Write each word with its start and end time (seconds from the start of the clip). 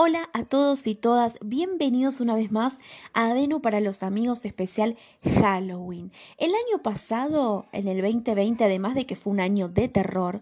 Hola 0.00 0.30
a 0.32 0.44
todos 0.44 0.86
y 0.86 0.94
todas, 0.94 1.38
bienvenidos 1.44 2.20
una 2.20 2.36
vez 2.36 2.52
más 2.52 2.78
a 3.14 3.30
Adeno 3.30 3.60
para 3.60 3.80
los 3.80 4.04
amigos 4.04 4.44
especial 4.44 4.96
Halloween. 5.24 6.12
El 6.36 6.50
año 6.50 6.84
pasado, 6.84 7.66
en 7.72 7.88
el 7.88 8.00
2020, 8.00 8.62
además 8.62 8.94
de 8.94 9.06
que 9.06 9.16
fue 9.16 9.32
un 9.32 9.40
año 9.40 9.68
de 9.68 9.88
terror, 9.88 10.40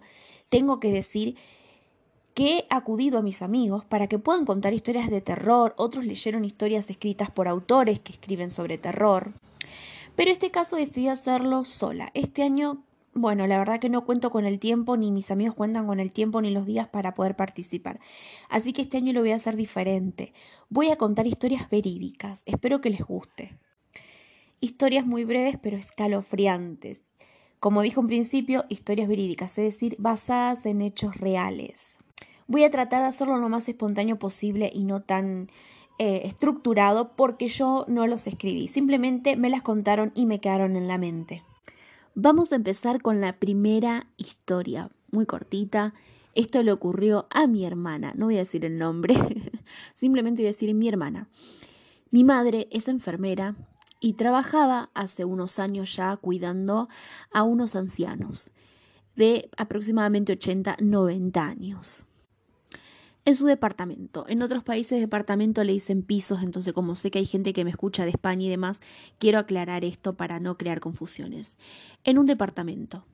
tengo 0.50 0.78
que 0.78 0.92
decir 0.92 1.36
que 2.34 2.58
he 2.58 2.66
acudido 2.68 3.18
a 3.18 3.22
mis 3.22 3.40
amigos 3.40 3.82
para 3.86 4.08
que 4.08 4.18
puedan 4.18 4.44
contar 4.44 4.74
historias 4.74 5.08
de 5.08 5.22
terror, 5.22 5.72
otros 5.78 6.04
leyeron 6.04 6.44
historias 6.44 6.90
escritas 6.90 7.30
por 7.30 7.48
autores 7.48 7.98
que 8.00 8.12
escriben 8.12 8.50
sobre 8.50 8.76
terror. 8.76 9.32
Pero 10.16 10.30
este 10.30 10.50
caso 10.50 10.76
decidí 10.76 11.08
hacerlo 11.08 11.64
sola. 11.64 12.10
Este 12.12 12.42
año 12.42 12.84
bueno, 13.16 13.46
la 13.46 13.58
verdad 13.58 13.80
que 13.80 13.88
no 13.88 14.04
cuento 14.04 14.30
con 14.30 14.44
el 14.44 14.60
tiempo, 14.60 14.96
ni 14.98 15.10
mis 15.10 15.30
amigos 15.30 15.54
cuentan 15.54 15.86
con 15.86 16.00
el 16.00 16.12
tiempo 16.12 16.42
ni 16.42 16.50
los 16.50 16.66
días 16.66 16.86
para 16.86 17.14
poder 17.14 17.34
participar. 17.34 17.98
Así 18.50 18.74
que 18.74 18.82
este 18.82 18.98
año 18.98 19.14
lo 19.14 19.20
voy 19.20 19.32
a 19.32 19.36
hacer 19.36 19.56
diferente. 19.56 20.34
Voy 20.68 20.90
a 20.90 20.96
contar 20.96 21.26
historias 21.26 21.68
verídicas. 21.70 22.42
Espero 22.44 22.82
que 22.82 22.90
les 22.90 23.00
guste. 23.00 23.58
Historias 24.60 25.06
muy 25.06 25.24
breves 25.24 25.56
pero 25.60 25.78
escalofriantes. 25.78 27.04
Como 27.58 27.80
dijo 27.80 28.02
en 28.02 28.06
principio, 28.06 28.66
historias 28.68 29.08
verídicas, 29.08 29.56
es 29.56 29.64
decir, 29.64 29.96
basadas 29.98 30.66
en 30.66 30.82
hechos 30.82 31.16
reales. 31.16 31.98
Voy 32.46 32.64
a 32.64 32.70
tratar 32.70 33.00
de 33.00 33.08
hacerlo 33.08 33.38
lo 33.38 33.48
más 33.48 33.66
espontáneo 33.66 34.18
posible 34.18 34.70
y 34.72 34.84
no 34.84 35.00
tan 35.00 35.48
eh, 35.98 36.20
estructurado 36.24 37.16
porque 37.16 37.48
yo 37.48 37.86
no 37.88 38.06
los 38.06 38.26
escribí. 38.26 38.68
Simplemente 38.68 39.36
me 39.36 39.48
las 39.48 39.62
contaron 39.62 40.12
y 40.14 40.26
me 40.26 40.38
quedaron 40.38 40.76
en 40.76 40.86
la 40.86 40.98
mente. 40.98 41.42
Vamos 42.18 42.50
a 42.50 42.56
empezar 42.56 43.02
con 43.02 43.20
la 43.20 43.38
primera 43.38 44.06
historia, 44.16 44.90
muy 45.10 45.26
cortita. 45.26 45.92
Esto 46.34 46.62
le 46.62 46.72
ocurrió 46.72 47.26
a 47.28 47.46
mi 47.46 47.66
hermana, 47.66 48.14
no 48.16 48.24
voy 48.24 48.36
a 48.36 48.38
decir 48.38 48.64
el 48.64 48.78
nombre, 48.78 49.14
simplemente 49.92 50.40
voy 50.40 50.46
a 50.46 50.48
decir 50.48 50.74
mi 50.74 50.88
hermana. 50.88 51.28
Mi 52.10 52.24
madre 52.24 52.68
es 52.70 52.88
enfermera 52.88 53.54
y 54.00 54.14
trabajaba 54.14 54.88
hace 54.94 55.26
unos 55.26 55.58
años 55.58 55.94
ya 55.94 56.16
cuidando 56.16 56.88
a 57.34 57.42
unos 57.42 57.76
ancianos 57.76 58.50
de 59.14 59.50
aproximadamente 59.58 60.32
80, 60.32 60.78
90 60.80 61.44
años 61.44 62.05
en 63.26 63.34
su 63.34 63.44
departamento. 63.44 64.24
En 64.28 64.40
otros 64.40 64.62
países 64.62 65.00
departamento 65.00 65.62
le 65.64 65.72
dicen 65.72 66.02
pisos, 66.02 66.42
entonces 66.42 66.72
como 66.72 66.94
sé 66.94 67.10
que 67.10 67.18
hay 67.18 67.26
gente 67.26 67.52
que 67.52 67.64
me 67.64 67.70
escucha 67.70 68.04
de 68.04 68.10
España 68.10 68.46
y 68.46 68.48
demás, 68.48 68.80
quiero 69.18 69.40
aclarar 69.40 69.84
esto 69.84 70.16
para 70.16 70.38
no 70.40 70.56
crear 70.56 70.80
confusiones. 70.80 71.58
En 72.04 72.18
un 72.18 72.26
departamento. 72.26 73.04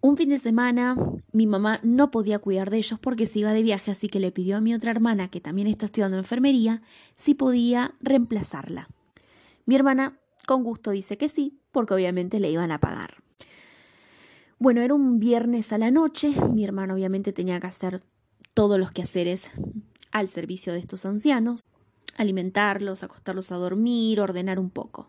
Un 0.00 0.16
fin 0.16 0.30
de 0.30 0.38
semana 0.38 0.96
mi 1.30 1.46
mamá 1.46 1.78
no 1.84 2.10
podía 2.10 2.40
cuidar 2.40 2.70
de 2.70 2.78
ellos 2.78 2.98
porque 2.98 3.24
se 3.24 3.38
iba 3.38 3.52
de 3.52 3.62
viaje, 3.62 3.92
así 3.92 4.08
que 4.08 4.18
le 4.18 4.32
pidió 4.32 4.56
a 4.56 4.60
mi 4.60 4.74
otra 4.74 4.90
hermana, 4.90 5.28
que 5.28 5.40
también 5.40 5.68
está 5.68 5.86
estudiando 5.86 6.18
enfermería, 6.18 6.82
si 7.14 7.34
podía 7.34 7.94
reemplazarla. 8.00 8.88
Mi 9.64 9.76
hermana 9.76 10.18
con 10.46 10.64
gusto 10.64 10.90
dice 10.90 11.16
que 11.16 11.28
sí, 11.28 11.60
porque 11.70 11.94
obviamente 11.94 12.40
le 12.40 12.50
iban 12.50 12.72
a 12.72 12.80
pagar. 12.80 13.22
Bueno, 14.58 14.80
era 14.80 14.94
un 14.94 15.20
viernes 15.20 15.72
a 15.72 15.78
la 15.78 15.92
noche, 15.92 16.34
mi 16.52 16.64
hermana 16.64 16.94
obviamente 16.94 17.32
tenía 17.32 17.60
que 17.60 17.68
hacer 17.68 18.02
todos 18.54 18.78
los 18.78 18.92
quehaceres 18.92 19.50
al 20.12 20.28
servicio 20.28 20.72
de 20.72 20.80
estos 20.80 21.06
ancianos, 21.06 21.60
alimentarlos, 22.16 23.02
acostarlos 23.02 23.52
a 23.52 23.56
dormir, 23.56 24.20
ordenar 24.20 24.58
un 24.58 24.70
poco. 24.70 25.08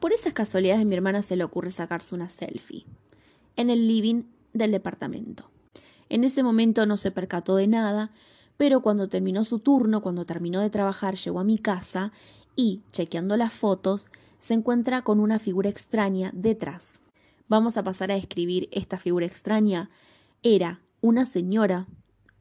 Por 0.00 0.12
esas 0.12 0.32
casualidades 0.32 0.86
mi 0.86 0.94
hermana 0.94 1.22
se 1.22 1.36
le 1.36 1.44
ocurre 1.44 1.70
sacarse 1.70 2.14
una 2.14 2.30
selfie 2.30 2.86
en 3.56 3.70
el 3.70 3.86
living 3.86 4.24
del 4.52 4.72
departamento. 4.72 5.50
En 6.08 6.24
ese 6.24 6.42
momento 6.42 6.86
no 6.86 6.96
se 6.96 7.10
percató 7.10 7.56
de 7.56 7.68
nada, 7.68 8.10
pero 8.56 8.80
cuando 8.80 9.08
terminó 9.08 9.44
su 9.44 9.58
turno, 9.60 10.02
cuando 10.02 10.24
terminó 10.26 10.60
de 10.60 10.70
trabajar, 10.70 11.16
llegó 11.16 11.40
a 11.40 11.44
mi 11.44 11.58
casa 11.58 12.12
y, 12.56 12.82
chequeando 12.92 13.36
las 13.36 13.52
fotos, 13.52 14.08
se 14.38 14.54
encuentra 14.54 15.02
con 15.02 15.20
una 15.20 15.38
figura 15.38 15.68
extraña 15.68 16.30
detrás. 16.34 17.00
Vamos 17.48 17.76
a 17.76 17.84
pasar 17.84 18.10
a 18.10 18.14
describir 18.14 18.68
esta 18.72 18.98
figura 18.98 19.26
extraña. 19.26 19.90
Era 20.42 20.80
una 21.00 21.26
señora 21.26 21.86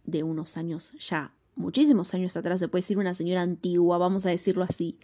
de 0.09 0.23
unos 0.23 0.57
años 0.57 0.93
ya, 0.99 1.33
muchísimos 1.55 2.13
años 2.13 2.35
atrás, 2.37 2.59
se 2.59 2.67
puede 2.67 2.81
decir 2.81 2.97
una 2.97 3.13
señora 3.13 3.41
antigua, 3.41 3.97
vamos 3.97 4.25
a 4.25 4.29
decirlo 4.29 4.63
así, 4.63 4.97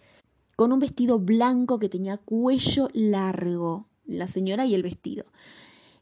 con 0.56 0.72
un 0.72 0.78
vestido 0.78 1.18
blanco 1.18 1.78
que 1.78 1.88
tenía 1.88 2.16
cuello 2.16 2.88
largo, 2.94 3.86
la 4.06 4.26
señora 4.26 4.66
y 4.66 4.74
el 4.74 4.82
vestido, 4.82 5.26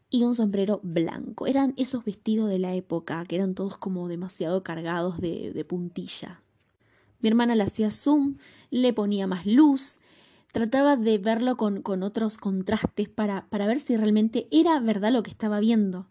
y 0.09 0.23
un 0.23 0.33
sombrero 0.33 0.79
blanco. 0.81 1.45
Eran 1.45 1.73
esos 1.77 2.05
vestidos 2.05 2.49
de 2.49 2.59
la 2.59 2.73
época, 2.73 3.23
que 3.25 3.35
eran 3.35 3.53
todos 3.53 3.77
como 3.77 4.07
demasiado 4.07 4.63
cargados 4.63 5.19
de, 5.19 5.51
de 5.51 5.65
puntilla. 5.65 6.41
Mi 7.19 7.29
hermana 7.29 7.55
le 7.55 7.63
hacía 7.63 7.91
zoom, 7.91 8.37
le 8.69 8.93
ponía 8.93 9.27
más 9.27 9.45
luz, 9.45 9.99
trataba 10.53 10.95
de 10.95 11.17
verlo 11.17 11.57
con, 11.57 11.81
con 11.81 12.01
otros 12.01 12.37
contrastes 12.37 13.09
para, 13.09 13.45
para 13.49 13.67
ver 13.67 13.79
si 13.81 13.97
realmente 13.97 14.47
era 14.51 14.79
verdad 14.79 15.11
lo 15.11 15.21
que 15.21 15.31
estaba 15.31 15.59
viendo 15.59 16.07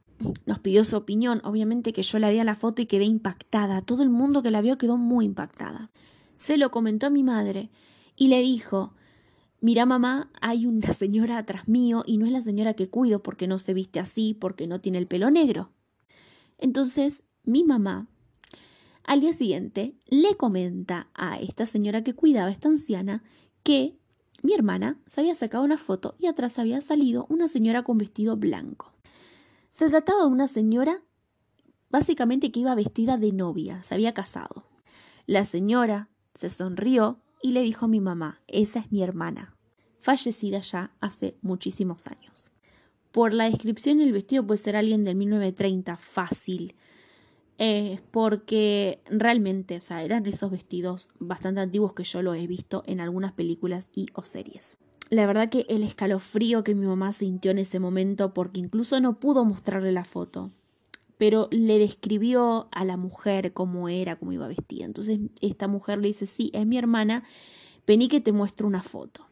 nos 0.47 0.59
pidió 0.59 0.85
su 0.85 0.97
opinión. 0.97 1.41
Obviamente 1.45 1.93
que 1.93 2.03
yo 2.03 2.19
la 2.19 2.31
vi 2.31 2.39
a 2.39 2.45
la 2.45 2.57
foto 2.57 2.83
y 2.83 2.87
quedé 2.87 3.05
impactada. 3.05 3.83
Todo 3.83 4.03
el 4.03 4.11
mundo 4.11 4.43
que 4.43 4.51
la 4.51 4.61
vio 4.61 4.79
quedó 4.79 4.97
muy 4.97 5.25
impactada. 5.25 5.91
Se 6.37 6.57
lo 6.57 6.71
comentó 6.71 7.07
a 7.07 7.11
mi 7.11 7.23
madre 7.23 7.71
y 8.17 8.29
le 8.29 8.41
dijo 8.41 8.95
Mira 9.61 9.87
mamá, 9.87 10.31
hay 10.43 10.67
una 10.67 10.93
señora 10.93 11.39
atrás 11.39 11.69
mío 11.69 12.05
y 12.07 12.19
no 12.19 12.27
es 12.27 12.33
la 12.33 12.43
señora 12.43 12.75
que 12.75 12.91
cuido 12.91 13.23
porque 13.23 13.47
no 13.47 13.59
se 13.59 13.73
viste 13.73 13.99
así, 13.99 14.35
porque 14.35 14.67
no 14.67 14.81
tiene 14.81 14.99
el 14.99 15.07
pelo 15.07 15.31
negro. 15.31 15.73
Entonces 16.59 17.23
mi 17.45 17.65
mamá 17.65 18.09
al 19.05 19.21
día 19.21 19.33
siguiente 19.33 19.97
le 20.09 20.37
comenta 20.37 21.09
a 21.15 21.39
esta 21.39 21.67
señora 21.67 22.03
que 22.03 22.15
cuidaba, 22.15 22.51
esta 22.51 22.69
anciana, 22.69 23.23
que 23.63 23.99
mi 24.43 24.55
hermana 24.55 24.99
se 25.07 25.21
había 25.21 25.35
sacado 25.35 25.65
una 25.65 25.79
foto 25.79 26.15
y 26.19 26.27
atrás 26.27 26.59
había 26.59 26.81
salido 26.81 27.27
una 27.29 27.49
señora 27.49 27.83
con 27.83 27.99
vestido 27.99 28.37
blanco. 28.37 28.94
Se 29.75 29.91
trataba 29.91 30.21
de 30.21 30.29
una 30.29 30.47
señora 30.47 31.03
básicamente 31.91 32.53
que 32.53 32.61
iba 32.61 32.77
vestida 32.77 33.19
de 33.19 33.33
novia, 33.33 33.83
se 33.83 33.95
había 33.95 34.15
casado. 34.15 34.69
La 35.27 35.45
señora 35.45 36.11
se 36.33 36.49
sonrió 36.49 37.19
y 37.43 37.51
le 37.51 37.63
dijo 37.63 37.87
a 37.87 37.89
mi 37.89 38.01
mamá, 38.01 38.41
esa 38.47 38.79
es 38.79 38.93
mi 38.93 39.03
hermana, 39.03 39.57
fallecida 39.99 40.61
ya 40.61 40.95
hace 41.01 41.37
muchísimos 41.43 42.07
años. 42.07 42.53
Por 43.11 43.35
la 43.35 43.51
descripción 43.51 44.01
el 44.01 44.13
vestido 44.13 44.47
puede 44.47 44.59
ser 44.59 44.77
alguien 44.77 45.03
del 45.03 45.17
1930, 45.17 45.97
fácil, 45.97 46.77
eh, 47.59 47.99
porque 48.13 49.03
realmente, 49.07 49.79
o 49.79 49.81
sea, 49.81 50.05
eran 50.05 50.25
esos 50.27 50.53
vestidos 50.53 51.09
bastante 51.19 51.63
antiguos 51.63 51.95
que 51.95 52.05
yo 52.05 52.23
lo 52.23 52.35
he 52.35 52.47
visto 52.47 52.85
en 52.87 53.01
algunas 53.01 53.33
películas 53.33 53.89
y 53.93 54.07
o 54.15 54.23
series 54.23 54.79
la 55.15 55.27
verdad 55.27 55.49
que 55.49 55.65
el 55.69 55.83
escalofrío 55.83 56.65
que 56.65 56.75
mi 56.75 56.87
mamá 56.87 57.13
sintió 57.13 57.51
en 57.51 57.59
ese 57.59 57.79
momento, 57.79 58.35
porque 58.35 58.61
incluso 58.61 59.01
no 59.01 59.21
pudo 59.21 59.45
mostrarle 59.45 59.93
la 59.93 60.05
foto, 60.05 60.51
pero 61.19 61.49
le 61.51 61.79
describió 61.79 62.69
a 62.73 62.85
la 62.85 62.97
mujer 62.97 63.53
cómo 63.53 63.89
era, 63.89 64.17
cómo 64.17 64.33
iba 64.33 64.49
vestida. 64.49 64.85
Entonces 64.85 65.21
esta 65.41 65.69
mujer 65.69 65.99
le 65.99 66.09
dice, 66.09 66.27
sí, 66.27 66.51
es 66.53 66.67
mi 66.67 66.79
hermana, 66.79 67.23
vení 67.87 68.09
que 68.09 68.21
te 68.21 68.33
muestro 68.33 68.67
una 68.67 68.83
foto. 68.83 69.27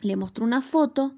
Le 0.00 0.16
mostró 0.16 0.44
una 0.44 0.62
foto 0.62 1.16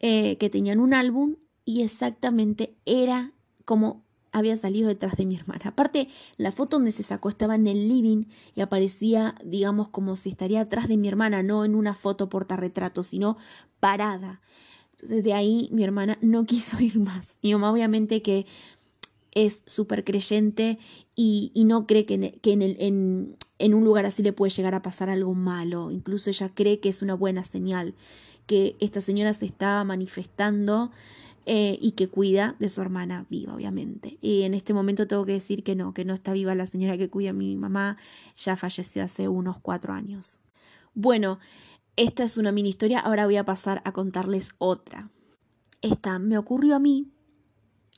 eh, 0.00 0.36
que 0.38 0.50
tenía 0.50 0.72
en 0.72 0.80
un 0.80 0.94
álbum 0.94 1.36
y 1.64 1.82
exactamente 1.82 2.74
era 2.86 3.32
como 3.64 4.02
había 4.38 4.56
salido 4.56 4.88
detrás 4.88 5.16
de 5.16 5.26
mi 5.26 5.36
hermana. 5.36 5.62
Aparte, 5.66 6.08
la 6.36 6.52
foto 6.52 6.76
donde 6.76 6.92
se 6.92 7.02
sacó 7.02 7.28
estaba 7.28 7.54
en 7.54 7.66
el 7.66 7.88
living 7.88 8.24
y 8.54 8.60
aparecía, 8.60 9.34
digamos, 9.44 9.88
como 9.88 10.16
si 10.16 10.30
estaría 10.30 10.60
atrás 10.60 10.88
de 10.88 10.96
mi 10.96 11.08
hermana, 11.08 11.42
no 11.42 11.64
en 11.64 11.74
una 11.74 11.94
foto 11.94 12.28
portarretrato, 12.28 13.02
sino 13.02 13.36
parada. 13.80 14.40
Entonces 14.92 15.22
de 15.22 15.32
ahí 15.32 15.68
mi 15.72 15.84
hermana 15.84 16.18
no 16.20 16.44
quiso 16.46 16.80
ir 16.80 16.98
más. 16.98 17.36
Mi 17.42 17.52
mamá 17.52 17.72
obviamente 17.72 18.22
que 18.22 18.46
es 19.32 19.62
súper 19.66 20.04
creyente 20.04 20.78
y, 21.14 21.52
no 21.54 21.86
cree 21.86 22.06
que, 22.06 22.14
el, 22.14 22.76
en, 22.80 23.36
en 23.58 23.74
un 23.74 23.84
lugar 23.84 24.06
así 24.06 24.22
le 24.22 24.32
puede 24.32 24.50
llegar 24.50 24.74
a 24.74 24.82
pasar 24.82 25.10
algo 25.10 25.34
malo. 25.34 25.90
Incluso 25.90 26.30
ella 26.30 26.50
cree 26.54 26.80
que 26.80 26.88
es 26.88 27.02
una 27.02 27.14
buena 27.14 27.44
señal, 27.44 27.94
que 28.46 28.76
esta 28.80 29.00
señora 29.00 29.34
se 29.34 29.46
está 29.46 29.84
manifestando 29.84 30.90
eh, 31.50 31.78
y 31.80 31.92
que 31.92 32.08
cuida 32.08 32.56
de 32.58 32.68
su 32.68 32.82
hermana 32.82 33.24
viva, 33.30 33.54
obviamente. 33.54 34.18
Y 34.20 34.42
en 34.42 34.52
este 34.52 34.74
momento 34.74 35.06
tengo 35.08 35.24
que 35.24 35.32
decir 35.32 35.64
que 35.64 35.74
no, 35.74 35.94
que 35.94 36.04
no 36.04 36.12
está 36.12 36.34
viva 36.34 36.54
la 36.54 36.66
señora 36.66 36.98
que 36.98 37.08
cuida 37.08 37.30
a 37.30 37.32
mi 37.32 37.56
mamá, 37.56 37.96
ya 38.36 38.54
falleció 38.54 39.02
hace 39.02 39.28
unos 39.28 39.56
cuatro 39.56 39.94
años. 39.94 40.40
Bueno, 40.92 41.38
esta 41.96 42.22
es 42.22 42.36
una 42.36 42.52
mini 42.52 42.68
historia, 42.68 43.00
ahora 43.00 43.24
voy 43.24 43.38
a 43.38 43.46
pasar 43.46 43.80
a 43.86 43.92
contarles 43.92 44.50
otra. 44.58 45.08
Esta 45.80 46.18
me 46.18 46.36
ocurrió 46.36 46.76
a 46.76 46.80
mí 46.80 47.06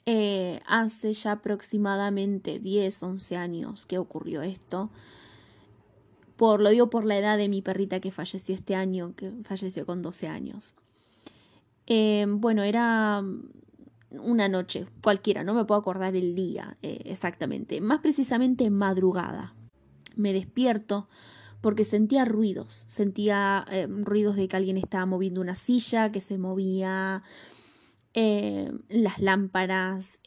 eh, 0.06 0.60
hace 0.68 1.12
ya 1.12 1.32
aproximadamente 1.32 2.60
10, 2.60 3.02
11 3.02 3.36
años 3.36 3.84
que 3.84 3.98
ocurrió 3.98 4.42
esto. 4.42 4.90
Por, 6.36 6.60
lo 6.60 6.70
digo 6.70 6.88
por 6.88 7.04
la 7.04 7.18
edad 7.18 7.36
de 7.36 7.48
mi 7.48 7.62
perrita 7.62 7.98
que 7.98 8.12
falleció 8.12 8.54
este 8.54 8.76
año, 8.76 9.12
que 9.16 9.32
falleció 9.42 9.86
con 9.86 10.02
12 10.02 10.28
años. 10.28 10.74
Eh, 11.92 12.24
bueno, 12.28 12.62
era 12.62 13.20
una 14.12 14.48
noche 14.48 14.86
cualquiera, 15.02 15.42
no 15.42 15.54
me 15.54 15.64
puedo 15.64 15.80
acordar 15.80 16.14
el 16.14 16.36
día 16.36 16.78
eh, 16.82 17.02
exactamente, 17.04 17.80
más 17.80 17.98
precisamente 17.98 18.70
madrugada. 18.70 19.56
Me 20.14 20.32
despierto 20.32 21.08
porque 21.60 21.84
sentía 21.84 22.24
ruidos, 22.24 22.86
sentía 22.86 23.66
eh, 23.72 23.88
ruidos 23.88 24.36
de 24.36 24.46
que 24.46 24.56
alguien 24.56 24.78
estaba 24.78 25.04
moviendo 25.04 25.40
una 25.40 25.56
silla, 25.56 26.12
que 26.12 26.20
se 26.20 26.38
movía 26.38 27.24
las 28.14 29.20
lámparas, 29.20 30.20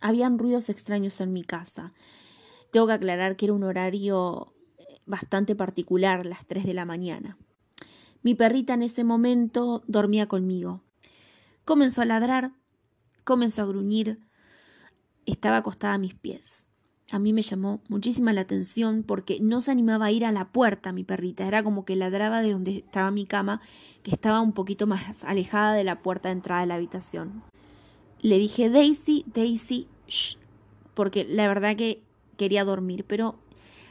habían 0.00 0.38
ruidos 0.38 0.68
extraños 0.68 1.20
en 1.22 1.32
mi 1.32 1.42
casa. 1.42 1.94
Tengo 2.70 2.86
que 2.86 2.94
aclarar 2.94 3.36
que 3.36 3.46
era 3.46 3.54
un 3.54 3.64
horario 3.64 4.54
bastante 5.06 5.54
particular, 5.54 6.26
las 6.26 6.46
3 6.46 6.64
de 6.64 6.74
la 6.74 6.84
mañana. 6.84 7.38
Mi 8.22 8.34
perrita 8.34 8.74
en 8.74 8.82
ese 8.82 9.04
momento 9.04 9.82
dormía 9.86 10.26
conmigo. 10.26 10.82
Comenzó 11.64 12.02
a 12.02 12.06
ladrar, 12.06 12.52
comenzó 13.24 13.62
a 13.62 13.66
gruñir, 13.66 14.18
estaba 15.26 15.58
acostada 15.58 15.94
a 15.94 15.98
mis 15.98 16.14
pies. 16.14 16.66
A 17.10 17.18
mí 17.18 17.32
me 17.32 17.42
llamó 17.42 17.80
muchísima 17.88 18.34
la 18.34 18.42
atención 18.42 19.02
porque 19.02 19.38
no 19.40 19.62
se 19.62 19.70
animaba 19.70 20.06
a 20.06 20.12
ir 20.12 20.26
a 20.26 20.32
la 20.32 20.52
puerta 20.52 20.92
mi 20.92 21.04
perrita, 21.04 21.46
era 21.46 21.62
como 21.62 21.86
que 21.86 21.96
ladraba 21.96 22.42
de 22.42 22.52
donde 22.52 22.78
estaba 22.78 23.10
mi 23.10 23.24
cama, 23.24 23.62
que 24.02 24.10
estaba 24.10 24.40
un 24.40 24.52
poquito 24.52 24.86
más 24.86 25.24
alejada 25.24 25.72
de 25.72 25.84
la 25.84 26.02
puerta 26.02 26.28
de 26.28 26.34
entrada 26.34 26.60
de 26.62 26.66
la 26.66 26.74
habitación. 26.74 27.42
Le 28.20 28.38
dije, 28.38 28.68
Daisy, 28.68 29.24
Daisy, 29.32 29.88
shh, 30.06 30.36
porque 30.92 31.24
la 31.24 31.48
verdad 31.48 31.76
que 31.76 32.02
quería 32.36 32.64
dormir, 32.64 33.04
pero 33.06 33.38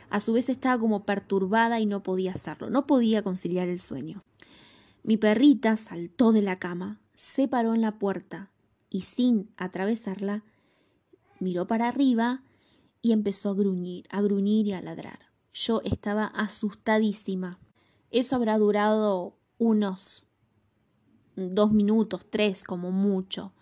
a 0.10 0.20
su 0.20 0.34
vez 0.34 0.50
estaba 0.50 0.80
como 0.80 1.06
perturbada 1.06 1.80
y 1.80 1.86
no 1.86 2.04
podía 2.04 2.32
hacerlo, 2.32 2.70
no 2.70 2.88
podía 2.88 3.24
conciliar 3.24 3.68
el 3.68 3.80
sueño. 3.80 4.24
Mi 5.04 5.18
perrita 5.18 5.78
saltó 5.78 6.32
de 6.32 6.42
la 6.42 6.60
cama, 6.60 7.00
se 7.14 7.48
paró 7.48 7.74
en 7.74 7.82
la 7.82 7.98
puerta 7.98 8.52
y 8.90 9.02
sin 9.02 9.50
atravesarla, 9.58 10.44
miró 11.40 11.68
para 11.68 11.88
arriba 11.88 12.44
y 13.02 13.12
empezó 13.12 13.50
a 13.50 13.54
gruñir, 13.54 14.06
a 14.10 14.22
gruñir 14.22 14.68
y 14.68 14.74
a 14.74 14.82
ladrar. 14.82 15.20
Yo 15.54 15.82
estaba 15.84 16.26
asustadísima. 16.26 17.60
Eso 18.12 18.36
habrá 18.36 18.58
durado 18.58 19.38
unos 19.58 20.28
dos 21.36 21.72
minutos, 21.72 22.26
tres 22.30 22.64
como 22.64 22.92
mucho. 22.92 23.54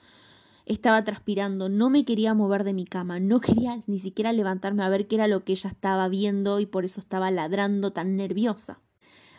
Estaba 0.65 1.03
transpirando, 1.03 1.69
no 1.69 1.89
me 1.89 2.05
quería 2.05 2.33
mover 2.33 2.63
de 2.63 2.73
mi 2.73 2.85
cama, 2.85 3.19
no 3.19 3.39
quería 3.39 3.81
ni 3.87 3.99
siquiera 3.99 4.33
levantarme 4.33 4.83
a 4.83 4.89
ver 4.89 5.07
qué 5.07 5.15
era 5.15 5.27
lo 5.27 5.43
que 5.43 5.53
ella 5.53 5.69
estaba 5.69 6.07
viendo 6.09 6.59
y 6.59 6.65
por 6.65 6.85
eso 6.85 6.99
estaba 6.99 7.29
ladrando 7.31 7.91
tan 7.93 8.15
nerviosa. 8.15 8.81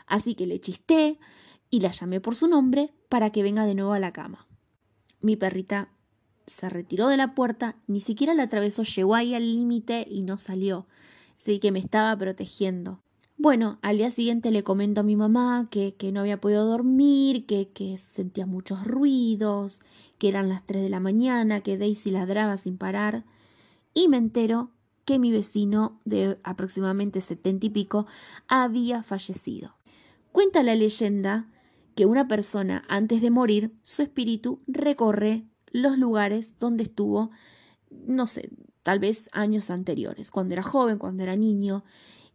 Así 0.07 0.35
que 0.37 0.47
le 0.47 0.61
chisté, 0.61 1.19
y 1.71 1.81
la 1.81 1.91
llamé 1.91 2.21
por 2.21 2.37
su 2.37 2.49
nombre 2.49 2.93
para 3.09 3.31
que 3.31 3.43
venga 3.43 3.67
de 3.67 3.75
nuevo 3.75 3.93
a 3.93 3.99
la 3.99 4.13
cama. 4.13 4.47
Mi 5.21 5.37
perrita 5.37 5.91
se 6.47 6.71
retiró 6.71 7.09
de 7.09 7.17
la 7.17 7.35
puerta, 7.35 7.77
ni 7.87 8.01
siquiera 8.01 8.35
la 8.35 8.45
atravesó, 8.45 8.85
llegó 8.85 9.15
ahí 9.15 9.35
al 9.35 9.43
límite 9.43 10.07
y 10.09 10.23
no 10.23 10.39
salió. 10.39 10.87
Así 11.37 11.59
que 11.59 11.73
me 11.73 11.81
estaba 11.81 12.17
protegiendo. 12.17 13.03
Bueno, 13.39 13.79
al 13.83 13.99
día 13.99 14.11
siguiente 14.11 14.51
le 14.51 14.65
comento 14.65 15.03
a 15.03 15.05
mi 15.05 15.15
mamá 15.15 15.69
que, 15.71 15.95
que 15.95 16.11
no 16.11 16.21
había 16.21 16.41
podido 16.41 16.65
dormir, 16.65 17.45
que, 17.45 17.69
que 17.69 17.99
sentía 17.99 18.47
muchos 18.47 18.85
ruidos, 18.85 19.83
que 20.19 20.29
eran 20.29 20.49
las 20.49 20.65
tres 20.65 20.83
de 20.83 20.89
la 20.89 21.01
mañana, 21.01 21.61
que 21.61 21.77
Daisy 21.77 22.11
ladraba 22.11 22.57
sin 22.57 22.79
parar. 22.79 23.27
Y 23.93 24.09
me 24.09 24.17
entero 24.17 24.71
que 25.05 25.19
mi 25.19 25.33
vecino, 25.33 26.01
de 26.07 26.39
aproximadamente 26.45 27.21
setenta 27.21 27.67
y 27.67 27.71
pico, 27.71 28.07
había 28.49 29.03
fallecido. 29.03 29.77
Cuenta 30.33 30.63
la 30.63 30.75
leyenda 30.75 31.51
que 31.95 32.07
una 32.07 32.29
persona 32.29 32.85
antes 32.89 33.21
de 33.21 33.31
morir, 33.31 33.73
su 33.83 34.01
espíritu 34.03 34.63
recorre 34.67 35.45
los 35.71 35.99
lugares 35.99 36.59
donde 36.59 36.85
estuvo, 36.85 37.31
no 37.91 38.27
sé, 38.27 38.51
tal 38.83 38.99
vez 38.99 39.29
años 39.33 39.69
anteriores, 39.69 40.31
cuando 40.31 40.55
era 40.55 40.63
joven, 40.63 40.99
cuando 40.99 41.23
era 41.23 41.37
niño, 41.37 41.85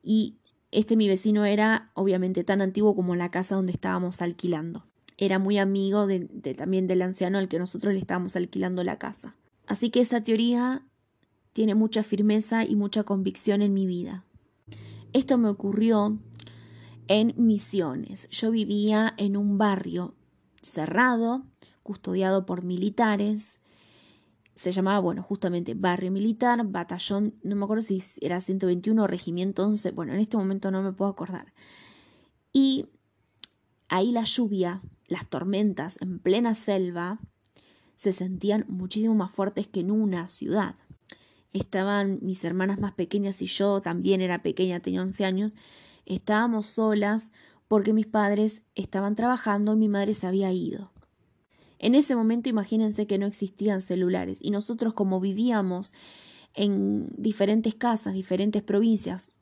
y 0.03 0.37
este 0.71 0.95
mi 0.95 1.07
vecino 1.07 1.45
era 1.45 1.91
obviamente 1.93 2.43
tan 2.43 2.61
antiguo 2.61 2.95
como 2.95 3.15
la 3.15 3.29
casa 3.29 3.55
donde 3.55 3.73
estábamos 3.73 4.21
alquilando. 4.21 4.85
Era 5.17 5.37
muy 5.37 5.57
amigo 5.57 6.07
de, 6.07 6.19
también 6.55 6.87
del 6.87 7.01
anciano 7.01 7.37
al 7.37 7.47
que 7.47 7.59
nosotros 7.59 7.93
le 7.93 7.99
estábamos 7.99 8.35
alquilando 8.35 8.83
la 8.83 8.97
casa. 8.97 9.35
Así 9.67 9.89
que 9.89 9.99
esa 9.99 10.23
teoría 10.23 10.83
tiene 11.53 11.75
mucha 11.75 12.03
firmeza 12.03 12.65
y 12.65 12.75
mucha 12.75 13.03
convicción 13.03 13.61
en 13.61 13.73
mi 13.73 13.85
vida. 13.85 14.25
Esto 15.13 15.37
me 15.37 15.49
ocurrió 15.49 16.17
en 17.07 17.33
Misiones. 17.37 18.29
Yo 18.29 18.51
vivía 18.51 19.13
en 19.17 19.35
un 19.35 19.57
barrio 19.57 20.15
cerrado, 20.61 21.45
custodiado 21.83 22.45
por 22.45 22.63
militares. 22.63 23.60
Se 24.55 24.71
llamaba, 24.71 24.99
bueno, 24.99 25.23
justamente 25.23 25.73
barrio 25.73 26.11
militar, 26.11 26.63
batallón, 26.65 27.35
no 27.43 27.55
me 27.55 27.63
acuerdo 27.63 27.81
si 27.81 28.03
era 28.21 28.41
121 28.41 29.03
o 29.03 29.07
regimiento 29.07 29.65
11, 29.65 29.91
bueno, 29.91 30.13
en 30.13 30.19
este 30.19 30.37
momento 30.37 30.71
no 30.71 30.81
me 30.81 30.93
puedo 30.93 31.09
acordar. 31.09 31.53
Y 32.53 32.87
ahí 33.87 34.11
la 34.11 34.23
lluvia, 34.23 34.81
las 35.07 35.27
tormentas 35.29 35.97
en 36.01 36.19
plena 36.19 36.53
selva, 36.55 37.19
se 37.95 38.13
sentían 38.13 38.65
muchísimo 38.67 39.15
más 39.15 39.31
fuertes 39.31 39.67
que 39.67 39.81
en 39.81 39.91
una 39.91 40.27
ciudad. 40.27 40.75
Estaban 41.53 42.19
mis 42.21 42.43
hermanas 42.43 42.79
más 42.79 42.93
pequeñas 42.93 43.41
y 43.41 43.45
yo 43.45 43.81
también 43.81 44.21
era 44.21 44.41
pequeña, 44.41 44.79
tenía 44.79 45.01
11 45.01 45.25
años, 45.25 45.55
Estábamos 46.05 46.67
solas 46.67 47.31
porque 47.67 47.93
mis 47.93 48.07
padres 48.07 48.63
estaban 48.75 49.15
trabajando 49.15 49.73
y 49.73 49.77
mi 49.77 49.87
madre 49.87 50.13
se 50.13 50.27
había 50.27 50.51
ido. 50.51 50.90
En 51.83 51.95
ese 51.95 52.15
momento 52.15 52.47
imagínense 52.47 53.07
que 53.07 53.17
no 53.17 53.25
existían 53.25 53.81
celulares 53.81 54.37
y 54.39 54.51
nosotros 54.51 54.93
como 54.93 55.19
vivíamos 55.19 55.95
en 56.53 57.07
diferentes 57.17 57.73
casas, 57.73 58.13
diferentes 58.13 58.61
provincias, 58.61 59.35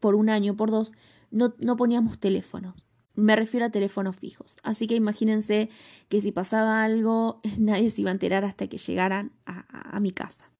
por 0.00 0.16
un 0.16 0.30
año, 0.30 0.56
por 0.56 0.72
dos, 0.72 0.92
no, 1.30 1.54
no 1.58 1.76
poníamos 1.76 2.18
teléfonos. 2.18 2.74
Me 3.14 3.36
refiero 3.36 3.66
a 3.66 3.70
teléfonos 3.70 4.16
fijos. 4.16 4.58
Así 4.64 4.88
que 4.88 4.96
imagínense 4.96 5.70
que 6.08 6.20
si 6.20 6.32
pasaba 6.32 6.82
algo, 6.82 7.40
nadie 7.58 7.88
se 7.90 8.00
iba 8.00 8.10
a 8.10 8.14
enterar 8.14 8.44
hasta 8.44 8.66
que 8.66 8.78
llegaran 8.78 9.30
a, 9.46 10.00
mi 10.00 10.10
casa. 10.10 10.50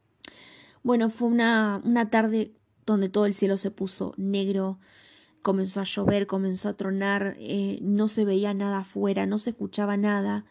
Bueno, 0.85 1.11
fue 1.11 1.27
una, 1.27 1.83
una 1.85 2.09
tarde 2.09 2.55
donde 2.87 3.09
todo 3.09 3.27
el 3.27 3.35
cielo 3.35 3.57
se 3.57 3.73
puso 3.73 4.15
negro, 4.17 4.79
comenzó 5.43 5.81
a 5.81 5.85
llover, 5.85 6.29
comenzó 6.29 6.69
a 6.69 6.75
tronar, 6.75 7.35
eh, 7.41 7.81
no 7.83 8.07
se 8.07 8.25
veía 8.25 8.55
nada 8.55 8.79
afuera, 8.81 9.27
no 9.27 9.41
se 9.41 9.51
escuchaba 9.51 9.97
nada. 9.97 10.45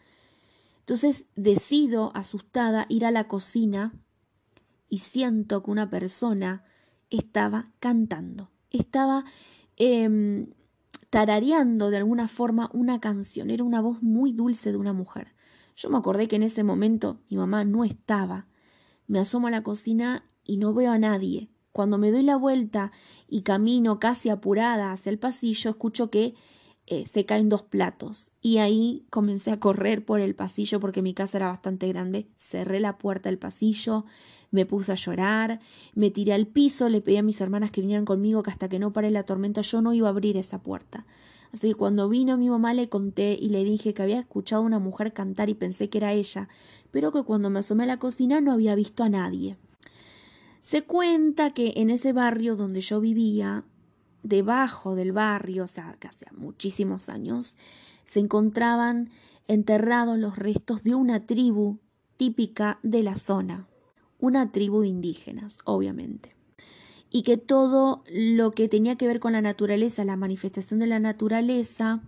Entonces 0.80 1.26
decido, 1.36 2.12
asustada, 2.14 2.86
ir 2.88 3.04
a 3.06 3.10
la 3.10 3.28
cocina 3.28 3.94
y 4.88 4.98
siento 4.98 5.62
que 5.62 5.70
una 5.70 5.88
persona 5.88 6.64
estaba 7.10 7.70
cantando, 7.78 8.50
estaba 8.70 9.24
eh, 9.76 10.46
tarareando 11.10 11.90
de 11.90 11.98
alguna 11.98 12.28
forma 12.28 12.70
una 12.72 13.00
canción, 13.00 13.50
era 13.50 13.64
una 13.64 13.80
voz 13.80 14.02
muy 14.02 14.32
dulce 14.32 14.72
de 14.72 14.78
una 14.78 14.92
mujer. 14.92 15.34
Yo 15.76 15.90
me 15.90 15.98
acordé 15.98 16.28
que 16.28 16.36
en 16.36 16.42
ese 16.42 16.62
momento 16.62 17.20
mi 17.30 17.36
mamá 17.36 17.64
no 17.64 17.84
estaba. 17.84 18.46
Me 19.06 19.18
asomo 19.18 19.48
a 19.48 19.50
la 19.50 19.62
cocina 19.62 20.24
y 20.44 20.58
no 20.58 20.74
veo 20.74 20.92
a 20.92 20.98
nadie. 20.98 21.50
Cuando 21.72 21.98
me 21.98 22.10
doy 22.10 22.22
la 22.22 22.36
vuelta 22.36 22.92
y 23.28 23.42
camino 23.42 23.98
casi 23.98 24.28
apurada 24.28 24.92
hacia 24.92 25.10
el 25.10 25.18
pasillo, 25.18 25.70
escucho 25.70 26.10
que 26.10 26.34
eh, 26.92 27.06
se 27.06 27.24
caen 27.24 27.48
dos 27.48 27.62
platos. 27.62 28.32
Y 28.42 28.58
ahí 28.58 29.06
comencé 29.10 29.52
a 29.52 29.60
correr 29.60 30.04
por 30.04 30.20
el 30.20 30.34
pasillo 30.34 30.80
porque 30.80 31.02
mi 31.02 31.14
casa 31.14 31.38
era 31.38 31.46
bastante 31.46 31.86
grande. 31.86 32.26
Cerré 32.36 32.80
la 32.80 32.98
puerta 32.98 33.28
del 33.28 33.38
pasillo, 33.38 34.06
me 34.50 34.66
puse 34.66 34.90
a 34.90 34.96
llorar, 34.96 35.60
me 35.94 36.10
tiré 36.10 36.32
al 36.32 36.48
piso, 36.48 36.88
le 36.88 37.00
pedí 37.00 37.16
a 37.16 37.22
mis 37.22 37.40
hermanas 37.40 37.70
que 37.70 37.80
vinieran 37.80 38.04
conmigo 38.04 38.42
que 38.42 38.50
hasta 38.50 38.68
que 38.68 38.80
no 38.80 38.92
pare 38.92 39.12
la 39.12 39.22
tormenta 39.22 39.60
yo 39.60 39.80
no 39.80 39.94
iba 39.94 40.08
a 40.08 40.10
abrir 40.10 40.36
esa 40.36 40.64
puerta. 40.64 41.06
Así 41.52 41.68
que 41.68 41.74
cuando 41.76 42.08
vino 42.08 42.36
mi 42.36 42.50
mamá 42.50 42.74
le 42.74 42.88
conté 42.88 43.36
y 43.40 43.50
le 43.50 43.62
dije 43.62 43.94
que 43.94 44.02
había 44.02 44.18
escuchado 44.18 44.62
a 44.62 44.66
una 44.66 44.80
mujer 44.80 45.12
cantar 45.12 45.48
y 45.48 45.54
pensé 45.54 45.90
que 45.90 45.98
era 45.98 46.12
ella, 46.12 46.48
pero 46.90 47.12
que 47.12 47.22
cuando 47.22 47.50
me 47.50 47.60
asomé 47.60 47.84
a 47.84 47.86
la 47.86 47.98
cocina 48.00 48.40
no 48.40 48.50
había 48.50 48.74
visto 48.74 49.04
a 49.04 49.08
nadie. 49.08 49.56
Se 50.60 50.82
cuenta 50.82 51.50
que 51.50 51.74
en 51.76 51.88
ese 51.88 52.12
barrio 52.12 52.56
donde 52.56 52.80
yo 52.80 53.00
vivía, 53.00 53.64
debajo 54.22 54.94
del 54.94 55.12
barrio, 55.12 55.64
o 55.64 55.68
sea, 55.68 55.96
hace 56.06 56.26
muchísimos 56.36 57.08
años, 57.08 57.56
se 58.04 58.20
encontraban 58.20 59.10
enterrados 59.48 60.18
los 60.18 60.36
restos 60.36 60.82
de 60.84 60.94
una 60.94 61.26
tribu 61.26 61.78
típica 62.16 62.78
de 62.82 63.02
la 63.02 63.16
zona, 63.16 63.68
una 64.18 64.52
tribu 64.52 64.82
de 64.82 64.88
indígenas, 64.88 65.58
obviamente. 65.64 66.34
Y 67.10 67.22
que 67.22 67.36
todo 67.36 68.04
lo 68.08 68.52
que 68.52 68.68
tenía 68.68 68.96
que 68.96 69.06
ver 69.06 69.20
con 69.20 69.32
la 69.32 69.42
naturaleza, 69.42 70.04
la 70.04 70.16
manifestación 70.16 70.78
de 70.80 70.86
la 70.86 71.00
naturaleza, 71.00 72.02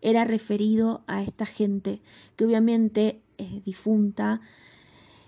era 0.00 0.24
referido 0.24 1.04
a 1.06 1.22
esta 1.22 1.46
gente 1.46 2.00
que 2.36 2.44
obviamente 2.44 3.22
es 3.38 3.64
difunta 3.64 4.40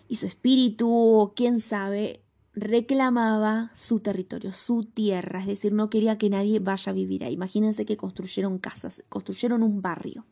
y 0.08 0.16
su 0.16 0.26
espíritu, 0.26 1.32
quién 1.34 1.60
sabe, 1.60 2.22
reclamaba 2.60 3.70
su 3.74 4.00
territorio, 4.00 4.52
su 4.52 4.84
tierra, 4.84 5.40
es 5.40 5.46
decir, 5.46 5.72
no 5.72 5.90
quería 5.90 6.18
que 6.18 6.30
nadie 6.30 6.58
vaya 6.60 6.90
a 6.90 6.94
vivir 6.94 7.24
ahí. 7.24 7.34
Imagínense 7.34 7.84
que 7.84 7.96
construyeron 7.96 8.58
casas, 8.58 9.02
construyeron 9.08 9.62
un 9.62 9.82
barrio. 9.82 10.24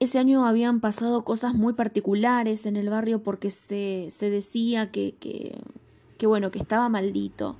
Ese 0.00 0.18
año 0.18 0.46
habían 0.46 0.80
pasado 0.80 1.24
cosas 1.24 1.54
muy 1.54 1.74
particulares 1.74 2.66
en 2.66 2.76
el 2.76 2.90
barrio 2.90 3.22
porque 3.22 3.50
se, 3.50 4.08
se 4.10 4.30
decía 4.30 4.90
que, 4.90 5.14
que, 5.16 6.26
bueno, 6.26 6.50
que 6.50 6.58
estaba 6.58 6.88
maldito. 6.88 7.56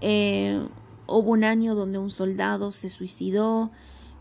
Eh, 0.00 0.66
hubo 1.06 1.30
un 1.32 1.44
año 1.44 1.74
donde 1.74 1.98
un 1.98 2.10
soldado 2.10 2.72
se 2.72 2.88
suicidó, 2.88 3.70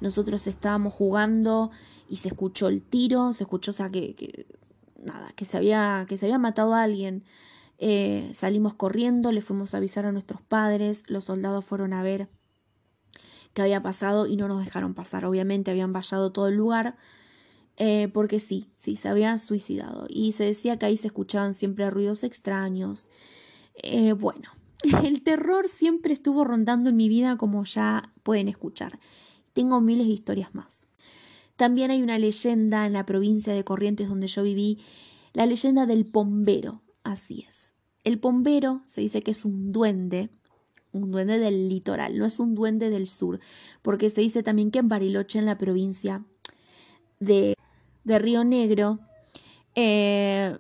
nosotros 0.01 0.47
estábamos 0.47 0.93
jugando 0.93 1.71
y 2.09 2.17
se 2.17 2.27
escuchó 2.27 2.67
el 2.67 2.83
tiro, 2.83 3.31
se 3.31 3.43
escuchó, 3.43 3.71
o 3.71 3.73
sea, 3.73 3.89
que, 3.89 4.15
que 4.15 4.45
nada, 5.01 5.31
que 5.35 5.45
se 5.45 5.57
había, 5.57 6.05
que 6.07 6.17
se 6.17 6.25
había 6.25 6.39
matado 6.39 6.73
a 6.73 6.83
alguien. 6.83 7.23
Eh, 7.85 8.29
salimos 8.33 8.75
corriendo, 8.75 9.33
le 9.33 9.41
fuimos 9.41 9.73
a 9.73 9.77
avisar 9.77 10.05
a 10.05 10.13
nuestros 10.13 10.41
padres, 10.41 11.03
los 11.07 11.25
soldados 11.25 11.65
fueron 11.65 11.91
a 11.91 12.01
ver 12.01 12.29
qué 13.53 13.61
había 13.61 13.83
pasado 13.83 14.25
y 14.25 14.37
no 14.37 14.47
nos 14.47 14.63
dejaron 14.63 14.93
pasar. 14.93 15.25
Obviamente 15.25 15.69
habían 15.69 15.91
vallado 15.91 16.31
todo 16.31 16.47
el 16.47 16.55
lugar 16.55 16.95
eh, 17.75 18.07
porque 18.13 18.39
sí, 18.39 18.71
sí, 18.75 18.95
se 18.95 19.09
había 19.09 19.37
suicidado 19.37 20.05
y 20.07 20.31
se 20.31 20.45
decía 20.45 20.79
que 20.79 20.85
ahí 20.85 20.95
se 20.95 21.07
escuchaban 21.07 21.53
siempre 21.53 21.89
ruidos 21.89 22.23
extraños. 22.23 23.07
Eh, 23.75 24.13
bueno, 24.13 24.49
el 25.03 25.21
terror 25.21 25.67
siempre 25.67 26.13
estuvo 26.13 26.45
rondando 26.45 26.89
en 26.89 26.95
mi 26.95 27.09
vida 27.09 27.35
como 27.35 27.65
ya 27.65 28.13
pueden 28.23 28.47
escuchar. 28.47 28.97
Tengo 29.51 29.81
miles 29.81 30.07
de 30.07 30.13
historias 30.13 30.55
más. 30.55 30.87
También 31.57 31.91
hay 31.91 32.01
una 32.01 32.17
leyenda 32.17 32.85
en 32.85 32.93
la 32.93 33.05
provincia 33.05 33.53
de 33.53 33.65
Corrientes 33.65 34.07
donde 34.07 34.27
yo 34.27 34.41
viví, 34.41 34.79
la 35.33 35.45
leyenda 35.45 35.85
del 35.85 36.05
pombero, 36.05 36.81
así 37.03 37.45
es. 37.49 37.72
El 38.03 38.19
pombero 38.19 38.81
se 38.85 39.01
dice 39.01 39.21
que 39.21 39.31
es 39.31 39.45
un 39.45 39.71
duende, 39.71 40.29
un 40.91 41.11
duende 41.11 41.39
del 41.39 41.69
litoral, 41.69 42.17
no 42.17 42.25
es 42.25 42.39
un 42.39 42.53
duende 42.53 42.89
del 42.89 43.07
sur, 43.07 43.39
porque 43.81 44.09
se 44.09 44.21
dice 44.21 44.43
también 44.43 44.71
que 44.71 44.79
en 44.79 44.89
Bariloche, 44.89 45.39
en 45.39 45.45
la 45.45 45.55
provincia 45.55 46.23
de, 47.19 47.55
de 48.03 48.19
Río 48.19 48.43
Negro, 48.43 48.99
eh, 49.75 50.57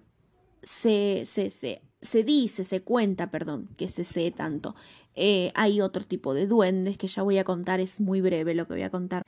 se, 0.61 1.25
se, 1.25 1.49
se, 1.49 1.81
se, 2.01 2.23
dice, 2.23 2.63
se 2.63 2.81
cuenta, 2.81 3.29
perdón, 3.29 3.67
que 3.77 3.89
se 3.89 4.03
sé 4.03 4.31
tanto. 4.31 4.75
Eh, 5.15 5.51
hay 5.53 5.81
otro 5.81 6.05
tipo 6.05 6.33
de 6.33 6.47
duendes 6.47 6.97
que 6.97 7.07
ya 7.07 7.21
voy 7.21 7.37
a 7.37 7.43
contar, 7.43 7.79
es 7.79 7.99
muy 7.99 8.21
breve 8.21 8.55
lo 8.55 8.67
que 8.67 8.73
voy 8.73 8.83
a 8.83 8.89
contar. 8.89 9.23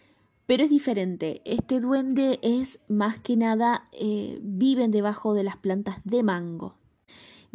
Pero 0.48 0.64
es 0.64 0.70
diferente, 0.70 1.42
este 1.44 1.80
duende 1.80 2.40
es 2.42 2.80
más 2.88 3.20
que 3.20 3.36
nada, 3.36 3.90
eh, 3.92 4.40
viven 4.42 4.92
debajo 4.92 5.34
de 5.34 5.44
las 5.44 5.58
plantas 5.58 5.98
de 6.04 6.24
mango. 6.24 6.78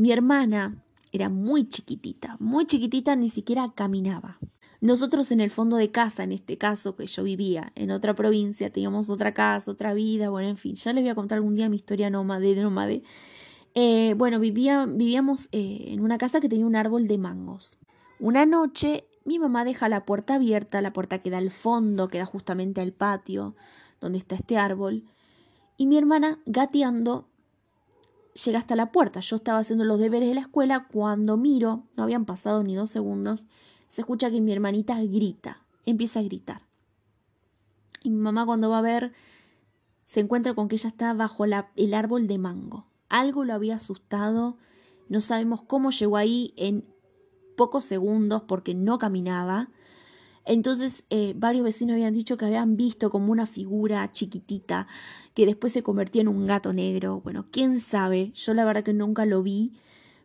Mi 0.01 0.13
hermana 0.13 0.83
era 1.13 1.29
muy 1.29 1.69
chiquitita, 1.69 2.39
muy 2.41 2.65
chiquitita, 2.65 3.17
ni 3.17 3.29
siquiera 3.29 3.71
caminaba. 3.75 4.39
Nosotros 4.81 5.31
en 5.31 5.43
el 5.43 5.51
fondo 5.51 5.77
de 5.77 5.91
casa, 5.91 6.25
en 6.25 6.33
este 6.33 6.57
caso 6.57 6.97
que 6.97 7.07
yo 7.07 7.23
vivía 7.23 7.71
en 7.75 7.91
otra 7.91 8.15
provincia, 8.15 8.71
teníamos 8.71 9.11
otra 9.11 9.35
casa, 9.35 9.71
otra 9.71 9.93
vida, 9.93 10.31
bueno, 10.31 10.49
en 10.49 10.57
fin, 10.57 10.75
ya 10.75 10.95
les 10.95 11.05
voy 11.05 11.11
a 11.11 11.15
contar 11.15 11.37
algún 11.37 11.55
día 11.55 11.69
mi 11.69 11.77
historia 11.77 12.09
nómade, 12.09 12.55
de 12.55 12.63
nómade. 12.63 13.03
Eh, 13.75 14.15
bueno, 14.17 14.41
vivía, 14.41 14.87
vivíamos 14.87 15.51
eh, 15.53 15.89
en 15.89 16.01
una 16.01 16.17
casa 16.17 16.41
que 16.41 16.49
tenía 16.49 16.65
un 16.65 16.77
árbol 16.77 17.07
de 17.07 17.19
mangos. 17.19 17.77
Una 18.19 18.47
noche 18.47 19.05
mi 19.27 19.39
mamá 19.39 19.67
deja 19.67 19.91
la 19.91 20.07
puerta 20.07 20.37
abierta, 20.37 20.81
la 20.81 20.95
puerta 20.95 21.19
que 21.19 21.29
da 21.29 21.37
al 21.37 21.51
fondo, 21.51 22.09
que 22.09 22.17
da 22.17 22.25
justamente 22.25 22.81
al 22.81 22.95
patio 22.95 23.55
donde 24.01 24.17
está 24.17 24.37
este 24.37 24.57
árbol, 24.57 25.05
y 25.77 25.85
mi 25.85 25.99
hermana 25.99 26.39
gateando 26.47 27.29
llega 28.45 28.59
hasta 28.59 28.77
la 28.77 28.93
puerta. 28.93 29.21
Yo 29.21 29.37
estaba 29.37 29.59
haciendo 29.59 29.85
los 29.85 29.99
deberes 29.99 30.29
de 30.29 30.35
la 30.35 30.43
escuela 30.43 30.87
cuando 30.91 31.37
miro, 31.37 31.85
no 31.97 32.03
habían 32.03 32.25
pasado 32.25 32.63
ni 32.63 32.75
dos 32.75 32.91
segundos, 32.91 33.47
se 33.89 34.03
escucha 34.03 34.31
que 34.31 34.41
mi 34.41 34.53
hermanita 34.53 35.01
grita, 35.03 35.63
empieza 35.87 36.21
a 36.21 36.23
gritar. 36.23 36.63
Y 38.03 38.11
mi 38.11 38.17
mamá 38.17 38.47
cuando 38.47 38.71
va 38.71 38.79
a 38.79 38.83
ver 38.83 39.13
se 40.05 40.21
encuentra 40.21 40.55
con 40.55 40.67
que 40.67 40.75
ella 40.75 40.89
está 40.89 41.15
bajo 41.15 41.45
el 41.45 41.95
árbol 41.95 42.27
de 42.27 42.39
mango. 42.39 42.87
Algo 43.09 43.45
lo 43.45 43.55
había 43.55 43.77
asustado, 43.77 44.57
no 45.09 45.21
sabemos 45.21 45.63
cómo 45.63 45.91
llegó 45.91 46.17
ahí 46.17 46.53
en 46.57 46.85
pocos 47.57 47.85
segundos 47.85 48.43
porque 48.43 48.75
no 48.75 48.99
caminaba. 48.99 49.69
Entonces 50.51 51.05
eh, 51.11 51.33
varios 51.37 51.63
vecinos 51.63 51.95
habían 51.95 52.13
dicho 52.13 52.37
que 52.37 52.45
habían 52.45 52.77
visto 52.77 53.09
como 53.09 53.31
una 53.31 53.47
figura 53.47 54.11
chiquitita 54.11 54.89
que 55.33 55.47
después 55.47 55.73
se 55.73 55.85
convertía 55.85 56.23
en 56.23 56.29
un 56.29 56.45
gato 56.45 56.73
negro. 56.73 57.21
Bueno, 57.21 57.47
quién 57.53 57.79
sabe, 57.79 58.33
yo 58.35 58.53
la 58.53 58.65
verdad 58.65 58.83
que 58.83 58.93
nunca 58.93 59.27
lo 59.27 59.45
vi, 59.45 59.75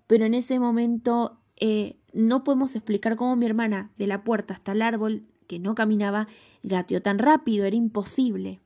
pero 0.08 0.26
en 0.26 0.34
ese 0.34 0.58
momento 0.58 1.38
eh, 1.58 2.00
no 2.12 2.44
podemos 2.44 2.76
explicar 2.76 3.18
cómo 3.18 3.36
mi 3.36 3.46
hermana 3.46 3.92
de 4.00 4.08
la 4.08 4.24
puerta 4.24 4.56
hasta 4.56 4.72
el 4.72 4.82
árbol 4.82 5.28
que 5.46 5.60
no 5.60 5.76
caminaba 5.76 6.28
gateó 6.64 7.04
tan 7.04 7.20
rápido, 7.20 7.66
era 7.66 7.76
imposible. 7.76 8.62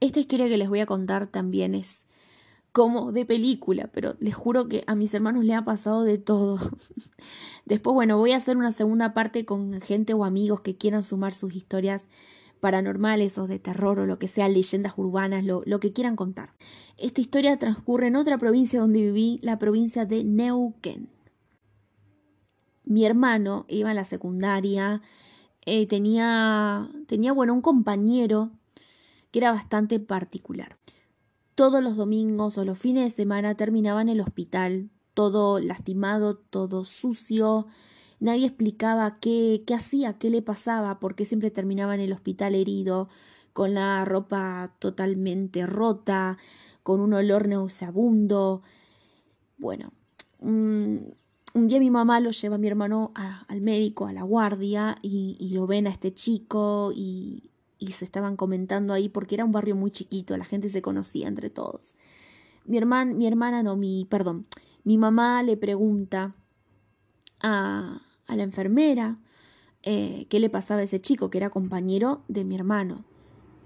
Esta 0.00 0.18
historia 0.18 0.48
que 0.48 0.56
les 0.56 0.70
voy 0.70 0.80
a 0.80 0.86
contar 0.86 1.26
también 1.26 1.74
es 1.74 2.06
como 2.72 3.12
de 3.12 3.26
película, 3.26 3.90
pero 3.92 4.16
les 4.18 4.34
juro 4.34 4.66
que 4.66 4.82
a 4.86 4.94
mis 4.94 5.12
hermanos 5.12 5.44
le 5.44 5.54
ha 5.54 5.64
pasado 5.64 6.02
de 6.04 6.18
todo. 6.18 6.58
Después, 7.66 7.94
bueno, 7.94 8.18
voy 8.18 8.32
a 8.32 8.38
hacer 8.38 8.56
una 8.56 8.72
segunda 8.72 9.14
parte 9.14 9.44
con 9.44 9.80
gente 9.80 10.14
o 10.14 10.24
amigos 10.24 10.62
que 10.62 10.76
quieran 10.76 11.02
sumar 11.02 11.34
sus 11.34 11.54
historias 11.54 12.06
paranormales 12.60 13.38
o 13.38 13.46
de 13.46 13.58
terror 13.58 13.98
o 13.98 14.06
lo 14.06 14.18
que 14.18 14.28
sea, 14.28 14.48
leyendas 14.48 14.94
urbanas, 14.96 15.44
lo, 15.44 15.62
lo 15.66 15.80
que 15.80 15.92
quieran 15.92 16.16
contar. 16.16 16.54
Esta 16.96 17.20
historia 17.20 17.58
transcurre 17.58 18.06
en 18.06 18.16
otra 18.16 18.38
provincia 18.38 18.80
donde 18.80 19.00
viví, 19.00 19.38
la 19.42 19.58
provincia 19.58 20.06
de 20.06 20.24
Neuquén. 20.24 21.08
Mi 22.84 23.04
hermano 23.04 23.66
iba 23.68 23.90
a 23.90 23.94
la 23.94 24.04
secundaria, 24.04 25.02
eh, 25.66 25.86
tenía, 25.86 26.88
tenía, 27.06 27.32
bueno, 27.32 27.52
un 27.52 27.62
compañero 27.62 28.50
que 29.30 29.38
era 29.40 29.52
bastante 29.52 30.00
particular. 30.00 30.78
Todos 31.62 31.80
los 31.80 31.96
domingos 31.96 32.58
o 32.58 32.64
los 32.64 32.76
fines 32.76 33.04
de 33.04 33.10
semana 33.22 33.54
terminaba 33.54 34.02
en 34.02 34.08
el 34.08 34.20
hospital, 34.20 34.90
todo 35.14 35.60
lastimado, 35.60 36.36
todo 36.36 36.84
sucio. 36.84 37.68
Nadie 38.18 38.48
explicaba 38.48 39.20
qué, 39.20 39.62
qué 39.64 39.74
hacía, 39.74 40.18
qué 40.18 40.28
le 40.28 40.42
pasaba, 40.42 40.98
porque 40.98 41.24
siempre 41.24 41.52
terminaba 41.52 41.94
en 41.94 42.00
el 42.00 42.12
hospital 42.12 42.56
herido, 42.56 43.08
con 43.52 43.74
la 43.74 44.04
ropa 44.04 44.74
totalmente 44.80 45.64
rota, 45.64 46.36
con 46.82 46.98
un 46.98 47.14
olor 47.14 47.46
nauseabundo. 47.46 48.62
Bueno, 49.56 49.92
un, 50.40 51.14
día 51.54 51.78
mi 51.78 51.90
mamá 51.90 52.18
lo 52.18 52.32
lleva 52.32 52.56
a 52.56 52.58
mi 52.58 52.66
hermano 52.66 53.12
al 53.14 53.60
médico, 53.60 54.06
a 54.08 54.12
la 54.12 54.24
guardia, 54.24 54.96
y, 55.00 55.36
y 55.38 55.50
lo 55.50 55.68
ven 55.68 55.86
a 55.86 55.90
este 55.90 56.12
chico 56.12 56.90
y, 56.92 57.51
y 57.82 57.90
se 57.90 58.04
estaban 58.04 58.36
comentando 58.36 58.92
ahí 58.92 59.08
porque 59.08 59.34
era 59.34 59.44
un 59.44 59.50
barrio 59.50 59.74
muy 59.74 59.90
chiquito, 59.90 60.36
la 60.36 60.44
gente 60.44 60.68
se 60.68 60.82
conocía 60.82 61.26
entre 61.26 61.50
todos. 61.50 61.96
Mi, 62.64 62.78
hermana, 62.78 63.12
mi 63.12 63.26
hermana, 63.26 63.64
no, 63.64 63.76
mi, 63.76 64.04
perdón, 64.04 64.46
mi 64.84 64.98
mamá 64.98 65.42
le 65.42 65.56
pregunta 65.56 66.36
a, 67.40 68.02
a 68.28 68.36
la 68.36 68.42
enfermera 68.44 69.18
eh, 69.82 70.26
qué 70.30 70.38
le 70.38 70.48
pasaba 70.48 70.80
a 70.80 70.84
ese 70.84 71.00
chico 71.00 71.28
que 71.28 71.38
era 71.38 71.50
compañero 71.50 72.22
de 72.28 72.44
mi 72.44 72.54
hermano. 72.54 73.04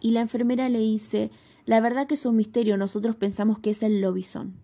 Y 0.00 0.12
la 0.12 0.22
enfermera 0.22 0.70
le 0.70 0.78
dice, 0.78 1.30
la 1.66 1.82
verdad 1.82 2.06
que 2.06 2.14
es 2.14 2.24
un 2.24 2.36
misterio, 2.36 2.78
nosotros 2.78 3.16
pensamos 3.16 3.58
que 3.58 3.68
es 3.68 3.82
el 3.82 4.00
lobizón, 4.00 4.54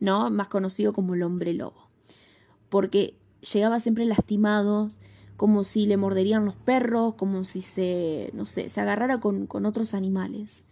¿no? 0.00 0.30
Más 0.30 0.48
conocido 0.48 0.94
como 0.94 1.14
el 1.14 1.22
hombre 1.22 1.52
lobo. 1.52 1.90
Porque 2.70 3.18
llegaba 3.52 3.78
siempre 3.78 4.06
lastimado, 4.06 4.88
como 5.36 5.64
si 5.64 5.86
le 5.86 5.96
morderían 5.96 6.44
los 6.44 6.54
perros, 6.54 7.14
como 7.14 7.44
si 7.44 7.62
se, 7.62 8.30
no 8.34 8.44
sé, 8.44 8.68
se 8.68 8.80
agarrara 8.80 9.20
con, 9.20 9.46
con 9.46 9.66
otros 9.66 9.94
animales. 9.94 10.64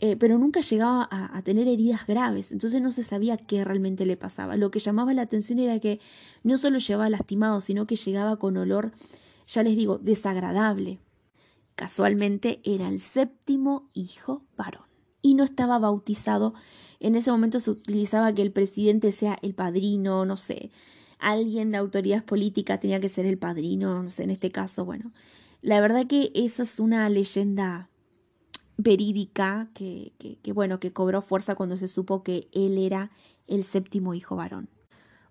Eh, 0.00 0.16
pero 0.16 0.38
nunca 0.38 0.60
llegaba 0.60 1.08
a, 1.10 1.36
a, 1.36 1.42
tener 1.42 1.68
heridas 1.68 2.06
graves, 2.06 2.50
entonces 2.50 2.82
no 2.82 2.90
se 2.90 3.04
sabía 3.04 3.36
qué 3.36 3.64
realmente 3.64 4.06
le 4.06 4.16
pasaba. 4.16 4.56
Lo 4.56 4.70
que 4.70 4.80
llamaba 4.80 5.14
la 5.14 5.22
atención 5.22 5.58
era 5.60 5.78
que 5.78 6.00
no 6.42 6.58
solo 6.58 6.78
llevaba 6.78 7.08
lastimado, 7.08 7.60
sino 7.60 7.86
que 7.86 7.96
llegaba 7.96 8.36
con 8.36 8.56
olor, 8.56 8.92
ya 9.46 9.62
les 9.62 9.76
digo, 9.76 9.98
desagradable. 9.98 10.98
Casualmente 11.76 12.60
era 12.64 12.88
el 12.88 13.00
séptimo 13.00 13.88
hijo 13.94 14.44
varón 14.56 14.86
y 15.22 15.34
no 15.34 15.42
estaba 15.42 15.78
bautizado. 15.78 16.54
En 17.00 17.16
ese 17.16 17.30
momento 17.30 17.58
se 17.58 17.70
utilizaba 17.70 18.32
que 18.34 18.42
el 18.42 18.52
presidente 18.52 19.10
sea 19.10 19.38
el 19.42 19.54
padrino, 19.54 20.24
no 20.24 20.36
sé, 20.36 20.70
alguien 21.30 21.70
de 21.70 21.78
autoridad 21.78 22.24
política 22.24 22.78
tenía 22.78 23.00
que 23.00 23.08
ser 23.08 23.26
el 23.26 23.38
padrino, 23.38 24.02
no 24.02 24.08
sé, 24.08 24.24
en 24.24 24.30
este 24.30 24.50
caso, 24.50 24.84
bueno. 24.84 25.10
La 25.62 25.80
verdad 25.80 26.06
que 26.06 26.30
esa 26.34 26.62
es 26.62 26.78
una 26.78 27.08
leyenda 27.08 27.88
verídica 28.76 29.68
que, 29.74 30.12
bueno, 30.52 30.80
que 30.80 30.92
cobró 30.92 31.22
fuerza 31.22 31.54
cuando 31.54 31.76
se 31.76 31.88
supo 31.88 32.22
que 32.22 32.48
él 32.52 32.78
era 32.78 33.10
el 33.46 33.64
séptimo 33.64 34.14
hijo 34.14 34.36
varón. 34.36 34.68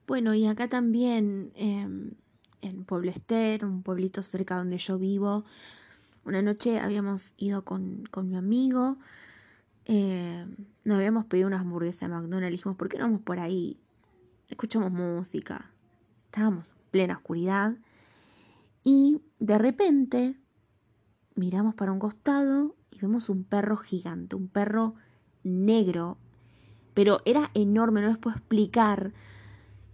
Bueno, 0.07 0.33
y 0.33 0.47
acá 0.47 0.67
también 0.67 1.51
em, 1.55 2.11
en 2.61 2.85
Pueblo 2.85 3.11
Ester, 3.11 3.65
un 3.65 3.83
pueblito 3.83 4.23
cerca 4.23 4.57
donde 4.57 4.77
yo 4.77 4.97
vivo, 4.97 5.45
una 6.25 6.41
noche 6.41 6.79
habíamos 6.79 7.33
ido 7.37 7.63
con, 7.63 8.05
con 8.09 8.29
mi 8.29 8.35
amigo, 8.35 8.97
eh, 9.85 10.45
nos 10.83 10.95
habíamos 10.95 11.25
pedido 11.25 11.47
unas 11.47 11.61
hamburguesas 11.61 12.01
de 12.01 12.07
McDonald's, 12.07 12.51
dijimos, 12.51 12.77
¿por 12.77 12.89
qué 12.89 12.97
no 12.97 13.05
vamos 13.05 13.21
por 13.21 13.39
ahí? 13.39 13.77
Escuchamos 14.49 14.91
música, 14.91 15.72
Estábamos 16.33 16.71
en 16.71 16.77
plena 16.89 17.17
oscuridad 17.17 17.75
y 18.83 19.21
de 19.37 19.59
repente 19.59 20.35
miramos 21.35 21.75
para 21.75 21.91
un 21.91 21.99
costado 21.99 22.75
y 22.89 22.97
vemos 22.97 23.29
un 23.29 23.43
perro 23.43 23.77
gigante, 23.77 24.35
un 24.35 24.47
perro 24.47 24.95
negro, 25.43 26.17
pero 26.95 27.21
era 27.25 27.51
enorme, 27.53 28.01
no 28.01 28.07
les 28.07 28.17
puedo 28.17 28.35
explicar. 28.35 29.13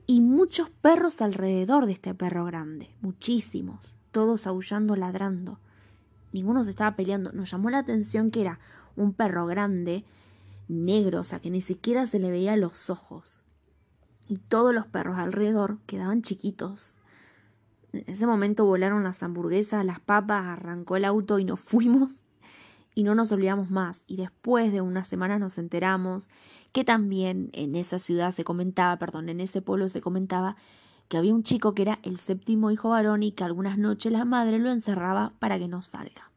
Y 0.08 0.22
muchos 0.22 0.70
perros 0.70 1.22
alrededor 1.22 1.88
de 1.88 1.92
este 1.92 2.14
perro 2.14 2.46
grande, 2.46 2.90
muchísimos, 3.02 3.98
todos 4.12 4.48
aullando, 4.48 4.96
ladrando. 4.96 5.60
Ninguno 6.32 6.64
se 6.64 6.70
estaba 6.70 6.96
peleando. 6.96 7.34
Nos 7.34 7.52
llamó 7.52 7.70
la 7.70 7.80
atención 7.80 8.32
que 8.32 8.40
era 8.44 8.60
un 8.96 9.12
perro 9.12 9.46
grande, 9.46 10.06
negro, 10.70 11.20
o 11.20 11.26
sea 11.26 11.42
que 11.42 11.50
ni 11.50 11.60
siquiera 11.60 12.08
se 12.08 12.18
le 12.18 12.32
veía 12.32 12.56
los 12.56 12.90
ojos. 12.90 13.44
Y 14.30 14.38
todos 14.38 14.74
los 14.74 14.88
perros 14.88 15.18
alrededor 15.18 15.80
quedaban 15.88 16.22
chiquitos. 16.22 16.94
En 17.92 18.06
ese 18.08 18.28
momento 18.28 18.64
volaron 18.64 19.04
las 19.04 19.22
hamburguesas, 19.24 19.86
las 19.86 20.00
papas, 20.00 20.46
arrancó 20.46 20.96
el 20.96 21.04
auto 21.04 21.40
y 21.40 21.44
nos 21.44 21.60
fuimos 21.60 22.24
y 22.96 23.04
no 23.04 23.16
nos 23.16 23.32
olvidamos 23.32 23.70
más. 23.70 24.04
Y 24.08 24.18
después 24.18 24.72
de 24.72 24.82
unas 24.82 25.08
semanas 25.08 25.40
nos 25.40 25.58
enteramos 25.58 26.30
que 26.72 26.84
también 26.84 27.50
en 27.54 27.76
esa 27.76 28.00
ciudad 28.00 28.32
se 28.32 28.44
comentaba, 28.44 28.98
perdón, 28.98 29.30
en 29.30 29.42
ese 29.42 29.62
pueblo 29.62 29.90
se 29.90 30.00
comentaba 30.00 30.56
que 31.08 31.18
había 31.18 31.34
un 31.34 31.44
chico 31.44 31.74
que 31.74 31.82
era 31.82 32.00
el 32.04 32.20
séptimo 32.20 32.70
hijo 32.70 32.90
varón 32.90 33.24
y 33.24 33.32
que 33.32 33.44
algunas 33.44 33.80
noches 33.80 34.12
la 34.12 34.26
madre 34.26 34.60
lo 34.60 34.72
encerraba 34.72 35.34
para 35.40 35.58
que 35.58 35.68
no 35.68 35.82
salga. 35.82 36.30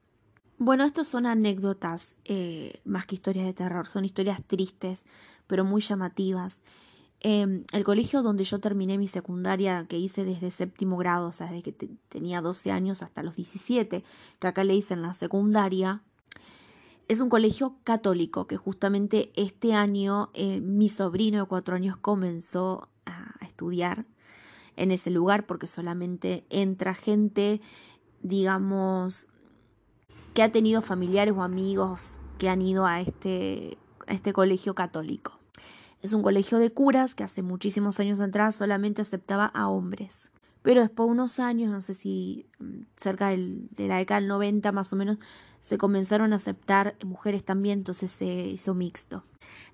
Bueno, 0.57 0.85
estos 0.85 1.09
son 1.09 1.27
anécdotas 1.27 2.17
eh, 2.25 2.81
más 2.85 3.07
que 3.07 3.17
historias 3.17 3.45
de 3.45 3.53
terror, 3.53 3.87
son 3.87 4.05
historias 4.05 4.43
tristes, 4.45 5.07
pero 5.47 5.65
muy 5.65 5.83
llamativas. 5.83 6.63
Em, 7.25 7.65
el 7.73 7.85
colegio 7.85 8.23
donde 8.23 8.43
yo 8.43 8.59
terminé 8.59 8.99
mi 8.99 9.07
secundaria, 9.07 9.87
que 9.89 9.97
hice 9.97 10.25
desde 10.25 10.51
séptimo 10.51 10.97
grado, 10.97 11.29
o 11.29 11.33
sea, 11.33 11.47
desde 11.47 11.63
que 11.63 11.89
tenía 12.09 12.41
12 12.41 12.73
años 12.73 13.01
hasta 13.01 13.23
los 13.23 13.37
17, 13.37 14.03
que 14.41 14.47
acá 14.49 14.65
le 14.65 14.75
hice 14.75 14.95
en 14.95 15.03
la 15.03 15.15
secundaria, 15.15 16.03
es 17.07 17.21
un 17.21 17.29
colegio 17.29 17.77
católico 17.85 18.49
que 18.49 18.57
justamente 18.57 19.31
este 19.37 19.73
año 19.73 20.31
eh, 20.35 20.61
mi 20.61 20.89
sobrino 20.89 21.39
de 21.39 21.47
cuatro 21.47 21.77
años 21.77 21.97
comenzó 21.97 22.89
a 23.07 23.37
estudiar 23.45 24.05
en 24.75 24.91
ese 24.91 25.11
lugar 25.11 25.47
porque 25.47 25.69
solamente 25.69 26.45
entra 26.51 26.93
gente, 26.93 27.61
digamos, 28.23 29.29
que 30.35 30.43
ha 30.43 30.51
tenido 30.51 30.83
familiares 30.83 31.35
o 31.37 31.43
amigos 31.43 32.19
que 32.39 32.49
han 32.49 32.63
ido 32.63 32.85
a 32.85 33.01
este, 33.01 33.79
a 34.09 34.15
este 34.15 34.33
colegio 34.33 34.75
católico. 34.75 35.42
Es 36.03 36.13
un 36.13 36.23
colegio 36.23 36.59
de 36.59 36.71
curas 36.71 37.15
que 37.15 37.25
hace 37.25 37.43
muchísimos 37.43 38.01
años 38.01 38.21
atrás 38.21 38.57
solamente 38.57 39.03
aceptaba 39.03 39.47
a 39.47 39.69
hombres. 39.69 40.31
Pero 40.63 40.81
después 40.81 41.07
de 41.07 41.13
unos 41.13 41.39
años, 41.39 41.71
no 41.71 41.81
sé 41.81 41.95
si 41.95 42.47
mm, 42.59 42.83
cerca 42.97 43.29
de 43.29 43.69
la 43.79 43.97
década 43.97 44.21
del 44.21 44.29
90 44.29 44.73
más 44.73 44.93
o 44.93 44.97
menos, 44.97 45.19
se 45.61 45.79
comenzaron 45.79 46.33
a 46.33 46.37
aceptar 46.37 46.97
mujeres 47.05 47.45
también, 47.45 47.81
entonces 47.81 48.11
se 48.11 48.27
hizo 48.27 48.75
mixto. 48.75 49.25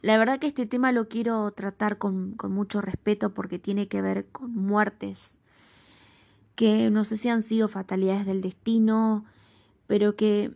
La 0.03 0.17
verdad 0.19 0.39
que 0.39 0.47
este 0.47 0.67
tema 0.67 0.93
lo 0.93 1.09
quiero 1.09 1.51
tratar 1.53 1.99
con, 1.99 2.33
con 2.33 2.53
mucho 2.53 2.81
respeto 2.81 3.33
porque 3.33 3.59
tiene 3.59 3.89
que 3.89 4.03
ver 4.03 4.27
con 4.27 4.55
muertes 4.55 5.39
que 6.59 6.91
no 6.91 7.05
sé 7.05 7.17
si 7.17 7.29
han 7.29 7.41
sido 7.41 7.69
fatalidades 7.69 8.27
del 8.27 8.41
destino, 8.41 9.25
pero 9.87 10.17
que 10.17 10.53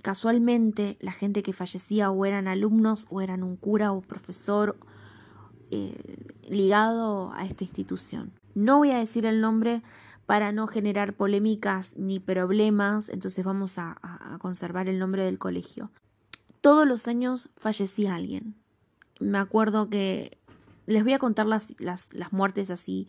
casualmente 0.00 0.96
la 1.00 1.12
gente 1.12 1.42
que 1.42 1.52
fallecía 1.52 2.10
o 2.10 2.24
eran 2.24 2.48
alumnos 2.48 3.06
o 3.10 3.20
eran 3.20 3.42
un 3.42 3.56
cura 3.56 3.92
o 3.92 4.00
profesor 4.00 4.78
eh, 5.74 5.94
ligado 6.48 7.32
a 7.32 7.44
esta 7.44 7.64
institución. 7.64 8.32
No 8.54 8.78
voy 8.78 8.90
a 8.90 8.98
decir 8.98 9.26
el 9.26 9.40
nombre 9.40 9.82
para 10.26 10.52
no 10.52 10.66
generar 10.66 11.14
polémicas 11.14 11.96
ni 11.96 12.18
problemas, 12.18 13.08
entonces 13.08 13.44
vamos 13.44 13.78
a, 13.78 13.98
conservar 14.40 14.88
el 14.88 14.98
nombre 14.98 15.24
del 15.24 15.38
colegio. 15.38 15.90
Todos 16.60 16.86
los 16.86 17.08
años 17.08 17.50
fallecía 17.56 18.14
alguien. 18.14 18.54
Me 19.20 19.38
acuerdo 19.38 19.88
que 19.90 20.38
les 20.86 21.02
voy 21.04 21.12
a 21.12 21.18
contar 21.18 21.46
las, 21.46 21.74
las, 21.78 22.12
muertes 22.32 22.70
así, 22.70 23.06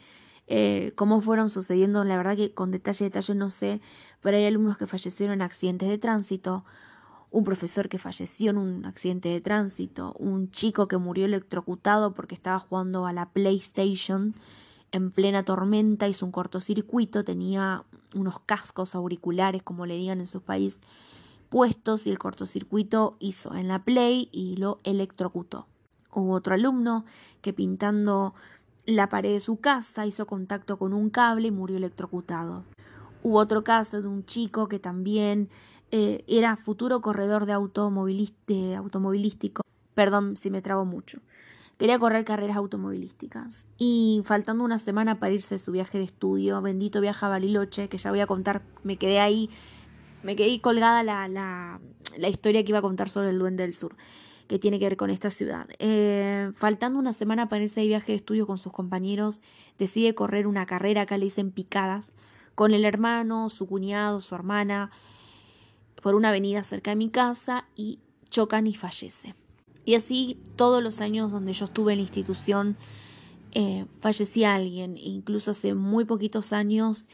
eh, 0.48 0.92
cómo 0.96 1.22
fueron 1.22 1.50
sucediendo. 1.50 2.04
La 2.04 2.18
verdad 2.18 2.36
que 2.36 2.54
con 2.54 2.72
detalle, 2.72 3.06
detalle 3.06 3.36
no 3.36 3.50
sé, 3.50 3.82
pero 4.22 4.38
hay 4.38 4.46
alumnos 4.46 4.78
que 4.78 4.88
fallecieron 4.88 5.36
en 5.36 5.42
accidentes 5.42 5.90
de 5.90 5.98
tránsito, 5.98 6.66
un 7.36 7.44
profesor 7.44 7.90
que 7.90 8.00
falleció 8.00 8.52
en 8.52 8.58
un 8.58 8.86
accidente 8.86 9.28
de 9.28 9.42
tránsito, 9.42 10.14
un 10.18 10.52
chico 10.52 10.86
que 10.86 10.98
murió 10.98 11.26
electrocutado 11.26 12.14
porque 12.14 12.34
estaba 12.34 12.60
jugando 12.60 13.06
a 13.08 13.12
la 13.12 13.30
PlayStation 13.30 14.36
en 14.94 15.12
plena 15.12 15.44
tormenta, 15.44 16.08
hizo 16.08 16.26
un 16.26 16.32
cortocircuito, 16.32 17.26
tenía 17.26 17.84
unos 18.14 18.40
cascos 18.40 18.96
auriculares, 18.96 19.64
como 19.64 19.86
le 19.86 19.98
digan 19.98 20.22
en 20.22 20.28
su 20.28 20.44
país, 20.44 20.80
puestos 21.50 22.08
y 22.08 22.10
el 22.10 22.20
cortocircuito 22.20 23.18
hizo 23.20 23.54
en 23.54 23.68
la 23.68 23.84
Play 23.84 24.30
y 24.32 24.56
lo 24.56 24.80
electrocutó. 24.86 25.68
Hubo 26.14 26.36
otro 26.36 26.54
alumno 26.54 27.04
que 27.42 27.52
pintando 27.52 28.34
la 28.86 29.10
pared 29.10 29.34
de 29.34 29.42
su 29.42 29.58
casa 29.58 30.06
hizo 30.06 30.26
contacto 30.26 30.78
con 30.78 30.94
un 30.94 31.10
cable 31.10 31.50
y 31.50 31.52
murió 31.52 31.76
electrocutado. 31.76 32.64
Hubo 33.24 33.40
otro 33.40 33.66
caso 33.66 34.02
de 34.02 34.08
un 34.08 34.26
chico 34.26 34.70
que 34.70 34.80
también 34.80 35.50
eh, 35.92 36.24
era 36.28 36.58
futuro 36.58 37.02
corredor 37.02 37.46
de, 37.46 37.54
automovilístico. 37.54 39.62
Perdón 39.94 40.36
si 40.36 40.50
me 40.50 40.62
trabo 40.62 40.86
mucho. 40.86 41.20
Quería 41.78 42.00
correr 42.00 42.24
carreras 42.24 42.58
automovilísticas. 42.58 43.68
Y 43.78 44.22
faltando 44.26 44.64
una 44.64 44.80
semana 44.80 45.20
para 45.20 45.34
irse 45.34 45.56
de 45.56 45.60
su 45.60 45.72
viaje 45.72 45.98
de 45.98 46.06
estudio, 46.06 46.62
bendito 46.62 47.02
viaje 47.02 47.26
a 47.26 47.30
Bariloche, 47.30 47.90
que 47.90 47.98
ya 47.98 48.12
voy 48.12 48.22
a 48.22 48.28
contar, 48.28 48.62
me 48.84 48.98
quedé 48.98 49.20
ahí, 49.20 49.50
me 50.24 50.36
quedé 50.36 50.60
colgada 50.62 51.04
la, 51.04 51.28
la, 51.28 51.82
la 52.18 52.30
historia 52.30 52.64
que 52.64 52.70
iba 52.70 52.80
a 52.80 52.82
contar 52.82 53.10
sobre 53.10 53.30
el 53.30 53.40
Duende 53.40 53.64
del 53.64 53.74
Sur, 53.74 53.96
que 54.48 54.58
tiene 54.58 54.80
que 54.80 54.86
ver 54.86 54.98
con 54.98 55.10
esta 55.10 55.30
ciudad. 55.30 55.68
Eh, 55.80 56.52
faltando 56.56 56.98
una 56.98 57.12
semana 57.12 57.50
para 57.50 57.64
irse 57.64 57.82
de 57.82 57.88
viaje 57.88 58.14
de 58.14 58.18
estudio 58.18 58.48
con 58.48 58.58
sus 58.58 58.72
compañeros, 58.72 59.42
decide 59.78 60.16
correr 60.16 60.48
una 60.48 60.66
carrera, 60.66 61.02
acá 61.02 61.18
le 61.18 61.26
dicen 61.26 61.52
picadas, 61.52 62.14
con 62.56 62.74
el 62.74 62.86
hermano, 62.86 63.50
su 63.50 63.68
cuñado, 63.68 64.22
su 64.22 64.34
hermana, 64.34 64.92
por 66.06 66.14
una 66.14 66.30
avenida 66.30 66.62
cerca 66.62 66.92
de 66.92 66.98
mi 66.98 67.10
casa 67.10 67.66
y 67.76 67.98
chocan 68.30 68.68
y 68.68 68.76
fallece. 68.76 69.34
Y 69.86 69.96
así 69.96 70.40
todos 70.56 70.84
los 70.84 71.02
años 71.02 71.32
donde 71.32 71.52
yo 71.54 71.66
estuve 71.66 71.94
en 71.94 71.98
la 71.98 72.04
institución 72.04 72.78
eh, 73.54 73.88
fallecía 74.02 74.54
alguien. 74.54 74.98
Incluso 74.98 75.50
hace 75.50 75.74
muy 75.74 76.06
poquitos 76.06 76.54
años 76.54 77.08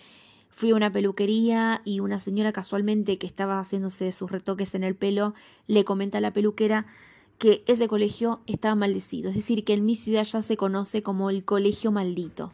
fui 0.50 0.72
a 0.72 0.76
una 0.76 0.92
peluquería 0.92 1.82
y 1.86 2.02
una 2.02 2.20
señora 2.20 2.52
casualmente 2.52 3.18
que 3.18 3.28
estaba 3.28 3.62
haciéndose 3.62 4.12
sus 4.12 4.30
retoques 4.30 4.76
en 4.76 4.84
el 4.84 4.98
pelo 4.98 5.36
le 5.68 5.86
comenta 5.86 6.18
a 6.18 6.22
la 6.22 6.34
peluquera 6.34 6.86
que 7.38 7.64
ese 7.68 7.88
colegio 7.88 8.42
estaba 8.46 8.76
maldecido. 8.76 9.30
Es 9.30 9.38
decir, 9.38 9.64
que 9.64 9.72
en 9.72 9.86
mi 9.86 9.96
ciudad 9.96 10.26
ya 10.26 10.42
se 10.42 10.58
conoce 10.58 11.02
como 11.02 11.30
el 11.30 11.46
colegio 11.46 11.94
maldito. 11.94 12.52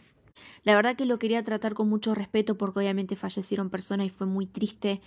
La 0.64 0.76
verdad 0.76 0.96
que 0.96 1.06
lo 1.06 1.18
quería 1.18 1.44
tratar 1.44 1.74
con 1.74 1.90
mucho 1.90 2.14
respeto 2.14 2.60
porque 2.60 2.78
obviamente 2.78 3.16
fallecieron 3.16 3.72
personas 3.72 4.06
y 4.06 4.12
fue 4.12 4.28
muy 4.28 4.46
triste 4.46 5.02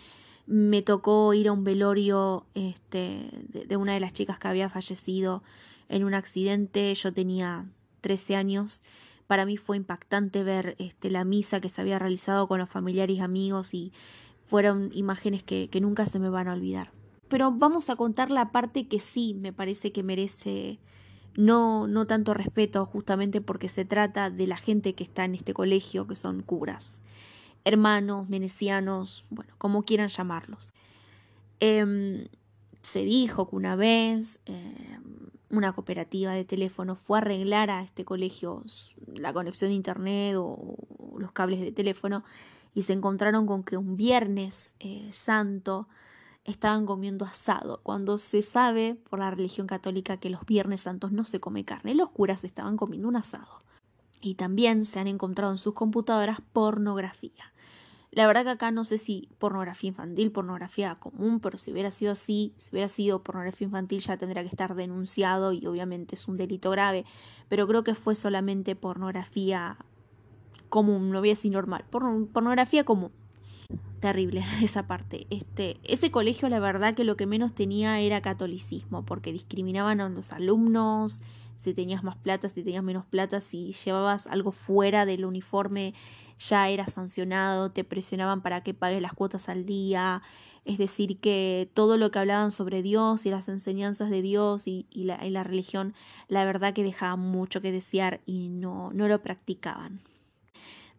me 0.50 0.82
tocó 0.82 1.32
ir 1.32 1.46
a 1.46 1.52
un 1.52 1.62
velorio 1.62 2.44
este, 2.54 3.30
de, 3.68 3.76
una 3.76 3.94
de 3.94 4.00
las 4.00 4.12
chicas 4.12 4.36
que 4.40 4.48
había 4.48 4.68
fallecido 4.68 5.44
en 5.88 6.02
un 6.02 6.12
accidente. 6.12 6.92
Yo 6.92 7.12
tenía 7.12 7.66
13 8.00 8.34
años. 8.34 8.82
Para 9.28 9.46
mí 9.46 9.56
fue 9.56 9.76
impactante 9.76 10.42
ver 10.42 10.74
este, 10.80 11.08
la 11.08 11.24
misa 11.24 11.60
que 11.60 11.68
se 11.68 11.80
había 11.80 12.00
realizado 12.00 12.48
con 12.48 12.58
los 12.58 12.68
familiares 12.68 13.16
y 13.16 13.20
amigos 13.20 13.74
y 13.74 13.92
fueron 14.44 14.90
imágenes 14.92 15.44
que, 15.44 15.68
que 15.70 15.80
nunca 15.80 16.04
se 16.04 16.18
me 16.18 16.28
van 16.28 16.48
a 16.48 16.54
olvidar. 16.54 16.90
Pero 17.28 17.52
vamos 17.52 17.88
a 17.88 17.94
contar 17.94 18.32
la 18.32 18.50
parte 18.50 18.88
que 18.88 18.98
sí 18.98 19.34
me 19.34 19.52
parece 19.52 19.92
que 19.92 20.02
merece 20.02 20.80
no, 21.36 21.86
no 21.86 22.08
tanto 22.08 22.34
respeto, 22.34 22.84
justamente 22.86 23.40
porque 23.40 23.68
se 23.68 23.84
trata 23.84 24.30
de 24.30 24.48
la 24.48 24.56
gente 24.56 24.96
que 24.96 25.04
está 25.04 25.26
en 25.26 25.36
este 25.36 25.54
colegio, 25.54 26.08
que 26.08 26.16
son 26.16 26.42
curas 26.42 27.04
hermanos, 27.64 28.28
venecianos, 28.28 29.24
bueno, 29.30 29.54
como 29.58 29.82
quieran 29.82 30.08
llamarlos. 30.08 30.74
Em, 31.60 32.28
se 32.82 33.04
dijo 33.04 33.48
que 33.48 33.56
una 33.56 33.76
vez 33.76 34.40
em, 34.46 35.30
una 35.50 35.72
cooperativa 35.72 36.32
de 36.32 36.44
teléfono 36.44 36.94
fue 36.94 37.18
a 37.18 37.22
arreglar 37.22 37.70
a 37.70 37.82
este 37.82 38.04
colegio 38.04 38.62
la 39.14 39.32
conexión 39.32 39.70
de 39.70 39.74
internet 39.74 40.36
o, 40.38 40.76
los 41.18 41.32
cables 41.32 41.60
de 41.60 41.72
teléfono 41.72 42.24
y 42.74 42.84
se 42.84 42.94
encontraron 42.94 43.46
con 43.46 43.62
que 43.62 43.76
un 43.76 43.96
viernes 43.96 44.74
eh, 44.80 45.10
santo 45.12 45.86
estaban 46.44 46.86
comiendo 46.86 47.26
asado, 47.26 47.80
cuando 47.82 48.16
se 48.16 48.40
sabe 48.40 48.94
por 48.94 49.18
la 49.18 49.30
religión 49.30 49.66
católica 49.66 50.16
que 50.16 50.30
los 50.30 50.46
viernes 50.46 50.82
santos 50.82 51.12
no 51.12 51.24
se 51.26 51.40
come 51.40 51.64
carne, 51.64 51.94
los 51.94 52.08
curas 52.10 52.44
estaban 52.44 52.78
comiendo 52.78 53.08
un 53.08 53.16
asado 53.16 53.62
y 54.20 54.34
también 54.34 54.84
se 54.84 55.00
han 55.00 55.06
encontrado 55.06 55.52
en 55.52 55.58
sus 55.58 55.74
computadoras 55.74 56.38
pornografía. 56.52 57.52
La 58.12 58.26
verdad 58.26 58.42
que 58.42 58.50
acá 58.50 58.70
no 58.72 58.82
sé 58.82 58.98
si 58.98 59.28
pornografía 59.38 59.88
infantil, 59.88 60.32
pornografía 60.32 60.96
común, 60.96 61.38
pero 61.38 61.58
si 61.58 61.70
hubiera 61.70 61.92
sido 61.92 62.10
así, 62.10 62.52
si 62.56 62.70
hubiera 62.72 62.88
sido 62.88 63.22
pornografía 63.22 63.66
infantil 63.66 64.00
ya 64.00 64.16
tendría 64.16 64.42
que 64.42 64.48
estar 64.48 64.74
denunciado 64.74 65.52
y 65.52 65.64
obviamente 65.66 66.16
es 66.16 66.26
un 66.26 66.36
delito 66.36 66.70
grave, 66.70 67.04
pero 67.48 67.68
creo 67.68 67.84
que 67.84 67.94
fue 67.94 68.16
solamente 68.16 68.74
pornografía 68.74 69.76
común, 70.68 71.10
no 71.10 71.20
voy 71.20 71.28
a 71.28 71.32
decir 71.32 71.52
normal, 71.52 71.84
pornografía 71.88 72.84
común. 72.84 73.12
terrible 74.00 74.44
esa 74.62 74.88
parte. 74.88 75.28
Este, 75.30 75.78
ese 75.84 76.10
colegio 76.10 76.48
la 76.48 76.58
verdad 76.58 76.94
que 76.94 77.04
lo 77.04 77.16
que 77.16 77.26
menos 77.26 77.54
tenía 77.54 78.00
era 78.00 78.22
catolicismo, 78.22 79.04
porque 79.04 79.32
discriminaban 79.32 80.00
a 80.00 80.08
los 80.08 80.32
alumnos, 80.32 81.20
si 81.62 81.74
tenías 81.74 82.02
más 82.02 82.16
plata, 82.16 82.48
si 82.48 82.62
tenías 82.62 82.82
menos 82.82 83.04
plata, 83.04 83.40
si 83.40 83.72
llevabas 83.72 84.26
algo 84.26 84.50
fuera 84.50 85.04
del 85.04 85.24
uniforme 85.24 85.94
ya 86.38 86.68
era 86.68 86.86
sancionado, 86.86 87.70
te 87.70 87.84
presionaban 87.84 88.40
para 88.40 88.62
que 88.62 88.72
pagues 88.72 89.02
las 89.02 89.12
cuotas 89.12 89.50
al 89.50 89.66
día, 89.66 90.22
es 90.64 90.78
decir, 90.78 91.18
que 91.18 91.70
todo 91.74 91.96
lo 91.98 92.10
que 92.10 92.18
hablaban 92.18 92.50
sobre 92.50 92.82
Dios 92.82 93.26
y 93.26 93.30
las 93.30 93.48
enseñanzas 93.48 94.08
de 94.08 94.22
Dios 94.22 94.66
y, 94.66 94.86
la, 94.90 95.24
y 95.24 95.30
la, 95.30 95.44
religión, 95.44 95.94
la 96.28 96.44
verdad 96.44 96.72
que 96.72 96.82
dejaban 96.82 97.20
mucho 97.20 97.60
que 97.60 97.72
desear 97.72 98.20
y 98.24 98.48
no, 98.48 98.90
no 98.92 99.06
lo 99.06 99.22
practicaban. 99.22 100.00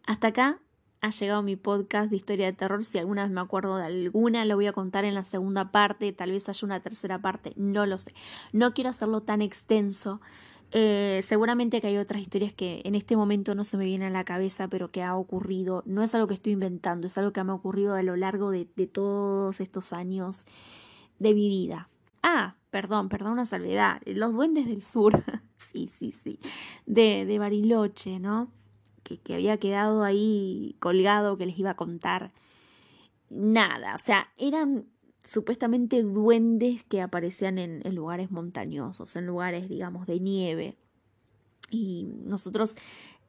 Hasta 0.06 0.28
acá 0.28 0.60
ha 1.00 1.10
llegado 1.10 1.42
mi 1.42 1.56
podcast 1.56 2.10
de 2.10 2.16
historia 2.16 2.46
de 2.46 2.52
terror. 2.52 2.84
Si 2.84 2.96
alguna 2.96 3.24
vez 3.24 3.32
me 3.32 3.40
acuerdo 3.40 3.76
de 3.76 3.86
alguna, 3.86 4.44
lo 4.44 4.54
voy 4.54 4.68
a 4.68 4.72
contar 4.72 5.04
en 5.04 5.14
la 5.14 5.24
segunda 5.24 5.72
parte. 5.72 6.12
Tal 6.12 6.30
vez 6.30 6.48
haya 6.48 6.64
una 6.64 6.80
tercera 6.80 7.20
parte, 7.20 7.52
no 7.56 7.86
lo 7.86 7.98
sé. 7.98 8.14
No 8.52 8.72
quiero 8.72 8.90
hacerlo 8.90 9.22
tan 9.22 9.42
extenso. 9.42 10.20
Eh, 10.72 11.20
seguramente 11.22 11.80
que 11.80 11.88
hay 11.88 11.98
otras 11.98 12.22
historias 12.22 12.52
que 12.52 12.80
en 12.84 12.94
este 12.94 13.14
momento 13.14 13.54
no 13.54 13.64
se 13.64 13.76
me 13.76 13.84
vienen 13.84 14.08
a 14.08 14.10
la 14.18 14.24
cabeza, 14.24 14.68
pero 14.68 14.90
que 14.90 15.02
ha 15.02 15.14
ocurrido. 15.16 15.82
No 15.86 16.02
es 16.02 16.14
algo 16.14 16.26
que 16.26 16.34
estoy 16.34 16.52
inventando, 16.54 17.06
es 17.06 17.18
algo 17.18 17.32
que 17.32 17.44
me 17.44 17.52
ha 17.52 17.54
ocurrido 17.54 17.94
a 17.94 18.02
lo 18.02 18.16
largo 18.16 18.50
de, 18.50 18.68
de 18.76 18.86
todos 18.86 19.60
estos 19.60 19.92
años 19.92 20.46
de 21.18 21.34
mi 21.34 21.48
vida. 21.48 21.88
Ah, 22.22 22.56
perdón, 22.70 23.08
perdón, 23.08 23.32
una 23.32 23.44
salvedad. 23.46 24.00
Los 24.06 24.32
duendes 24.32 24.66
del 24.66 24.82
sur. 24.82 25.22
sí, 25.56 25.90
sí, 25.94 26.12
sí. 26.12 26.38
De, 26.86 27.26
de 27.26 27.38
Bariloche, 27.38 28.18
¿no? 28.18 28.50
que, 29.02 29.34
había 29.34 29.58
quedado 29.58 30.04
ahí 30.04 30.76
colgado 30.80 31.36
que 31.36 31.46
les 31.46 31.58
iba 31.58 31.70
a 31.70 31.76
contar. 31.76 32.32
Nada, 33.30 33.94
o 33.94 33.98
sea, 33.98 34.28
eran 34.36 34.86
supuestamente 35.24 36.02
duendes 36.02 36.84
que 36.84 37.00
aparecían 37.00 37.58
en, 37.58 37.94
lugares 37.94 38.30
montañosos, 38.30 39.16
en 39.16 39.26
lugares, 39.26 39.68
digamos, 39.68 40.06
de 40.06 40.20
nieve. 40.20 40.76
Y 41.70 42.08
nosotros, 42.24 42.76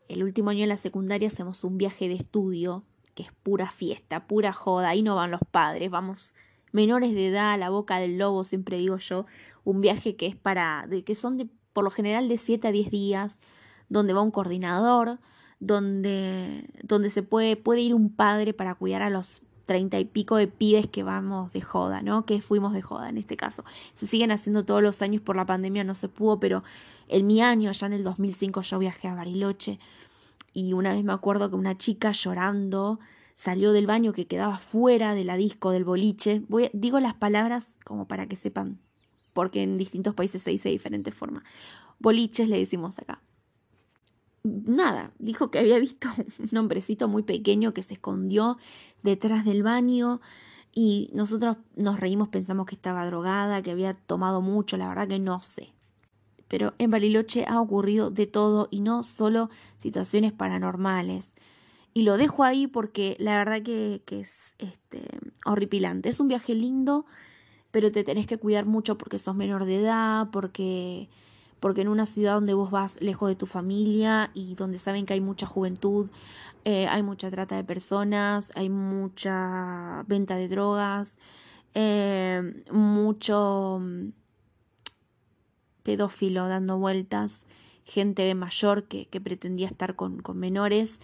el 0.07 0.23
último 0.23 0.49
año 0.49 0.61
de 0.61 0.67
la 0.67 0.77
secundaria, 0.77 1.27
hacemos 1.27 1.63
un 1.63 1.77
viaje 1.77 2.07
de 2.07 2.15
estudio, 2.15 2.83
que 3.15 3.23
es 3.23 3.31
pura 3.43 3.71
fiesta, 3.71 4.27
pura 4.27 4.53
joda. 4.53 4.89
Ahí 4.89 5.03
no 5.03 5.15
van 5.15 5.31
los 5.31 5.41
padres, 5.51 5.89
vamos 5.89 6.33
menores 6.71 7.13
de 7.13 7.27
edad, 7.27 7.53
a 7.53 7.57
la 7.57 7.69
boca 7.69 7.99
del 7.99 8.17
lobo, 8.17 8.43
siempre 8.43 8.77
digo 8.77 8.97
yo. 8.97 9.25
Un 9.63 9.79
viaje 9.79 10.15
que 10.15 10.25
es 10.25 10.35
para, 10.35 10.85
de, 10.89 11.03
que 11.03 11.15
son 11.15 11.37
de, 11.37 11.47
por 11.71 11.83
lo 11.83 11.91
general 11.91 12.27
de 12.27 12.37
7 12.37 12.67
a 12.67 12.71
10 12.71 12.89
días, 12.89 13.39
donde 13.87 14.13
va 14.13 14.21
un 14.21 14.31
coordinador, 14.31 15.19
donde, 15.59 16.67
donde 16.83 17.11
se 17.11 17.21
puede, 17.23 17.55
puede 17.55 17.81
ir 17.81 17.93
un 17.93 18.09
padre 18.09 18.53
para 18.53 18.75
cuidar 18.75 19.03
a 19.03 19.09
los 19.09 19.43
treinta 19.65 19.99
y 19.99 20.05
pico 20.05 20.35
de 20.35 20.47
pibes 20.47 20.87
que 20.87 21.03
vamos 21.03 21.53
de 21.53 21.61
joda, 21.61 22.01
¿no? 22.01 22.25
Que 22.25 22.41
fuimos 22.41 22.73
de 22.73 22.81
joda 22.81 23.09
en 23.09 23.17
este 23.17 23.37
caso. 23.37 23.63
Se 23.93 24.07
siguen 24.07 24.31
haciendo 24.31 24.65
todos 24.65 24.81
los 24.81 25.01
años 25.01 25.21
por 25.21 25.35
la 25.35 25.45
pandemia, 25.45 25.83
no 25.83 25.95
se 25.95 26.09
pudo, 26.09 26.39
pero 26.39 26.63
en 27.07 27.27
mi 27.27 27.41
año, 27.41 27.71
ya 27.71 27.87
en 27.87 27.93
el 27.93 28.03
2005, 28.03 28.61
yo 28.61 28.79
viajé 28.79 29.07
a 29.07 29.15
Bariloche 29.15 29.79
y 30.53 30.73
una 30.73 30.93
vez 30.93 31.03
me 31.03 31.13
acuerdo 31.13 31.49
que 31.49 31.55
una 31.55 31.77
chica 31.77 32.11
llorando 32.11 32.99
salió 33.35 33.71
del 33.71 33.87
baño 33.87 34.13
que 34.13 34.27
quedaba 34.27 34.59
fuera 34.59 35.15
de 35.15 35.23
la 35.23 35.37
disco 35.37 35.71
del 35.71 35.83
boliche. 35.83 36.43
Digo 36.73 36.99
las 36.99 37.15
palabras 37.15 37.75
como 37.83 38.07
para 38.07 38.27
que 38.27 38.35
sepan, 38.35 38.79
porque 39.33 39.63
en 39.63 39.77
distintos 39.77 40.13
países 40.13 40.41
se 40.41 40.51
dice 40.51 40.69
de 40.69 40.73
diferente 40.73 41.11
forma. 41.11 41.43
Boliches 41.99 42.49
le 42.49 42.59
decimos 42.59 42.99
acá 42.99 43.21
nada, 44.43 45.13
dijo 45.19 45.51
que 45.51 45.59
había 45.59 45.79
visto 45.79 46.09
un 46.51 46.57
hombrecito 46.57 47.07
muy 47.07 47.23
pequeño 47.23 47.73
que 47.73 47.83
se 47.83 47.95
escondió 47.95 48.57
detrás 49.01 49.45
del 49.45 49.63
baño 49.63 50.21
y 50.73 51.09
nosotros 51.13 51.57
nos 51.75 51.99
reímos, 51.99 52.29
pensamos 52.29 52.65
que 52.65 52.75
estaba 52.75 53.05
drogada, 53.05 53.61
que 53.61 53.71
había 53.71 53.93
tomado 53.93 54.41
mucho, 54.41 54.75
la 54.75 54.87
verdad 54.87 55.07
que 55.07 55.19
no 55.19 55.39
sé. 55.41 55.73
Pero 56.47 56.73
en 56.77 56.91
Bariloche 56.91 57.45
ha 57.47 57.61
ocurrido 57.61 58.11
de 58.11 58.27
todo 58.27 58.67
y 58.71 58.79
no 58.81 59.03
solo 59.03 59.49
situaciones 59.77 60.33
paranormales. 60.33 61.35
Y 61.93 62.03
lo 62.03 62.17
dejo 62.17 62.43
ahí 62.43 62.65
porque 62.67 63.15
la 63.19 63.37
verdad 63.37 63.61
que, 63.61 64.01
que 64.05 64.21
es 64.21 64.55
este, 64.57 65.07
horripilante. 65.45 66.09
Es 66.09 66.19
un 66.19 66.27
viaje 66.27 66.55
lindo, 66.55 67.05
pero 67.71 67.91
te 67.91 68.03
tenés 68.03 68.25
que 68.25 68.37
cuidar 68.37 68.65
mucho 68.65 68.97
porque 68.97 69.19
sos 69.19 69.35
menor 69.35 69.65
de 69.65 69.79
edad, 69.79 70.29
porque 70.31 71.09
porque 71.63 71.79
en 71.79 71.87
una 71.87 72.05
ciudad 72.05 72.33
donde 72.33 72.53
vos 72.53 72.71
vas 72.71 72.99
lejos 72.99 73.29
de 73.29 73.37
tu 73.37 73.45
familia 73.45 74.31
y 74.33 74.55
donde 74.55 74.77
saben 74.77 75.05
que 75.05 75.13
hay 75.13 75.21
mucha 75.21 75.47
juventud, 75.47 76.09
eh, 76.65 76.87
hay 76.87 77.03
mucha 77.03 77.31
trata 77.31 77.55
de 77.55 77.63
personas, 77.63 78.51
hay 78.55 78.69
mucha 78.69 80.03
venta 80.05 80.35
de 80.35 80.49
drogas, 80.49 81.19
eh, 81.73 82.53
mucho 82.69 83.79
mm, 83.81 84.09
pedófilo 85.83 86.49
dando 86.49 86.77
vueltas, 86.77 87.45
gente 87.85 88.35
mayor 88.35 88.89
que, 88.89 89.05
que 89.05 89.21
pretendía 89.21 89.67
estar 89.67 89.95
con, 89.95 90.21
con 90.21 90.37
menores. 90.37 90.99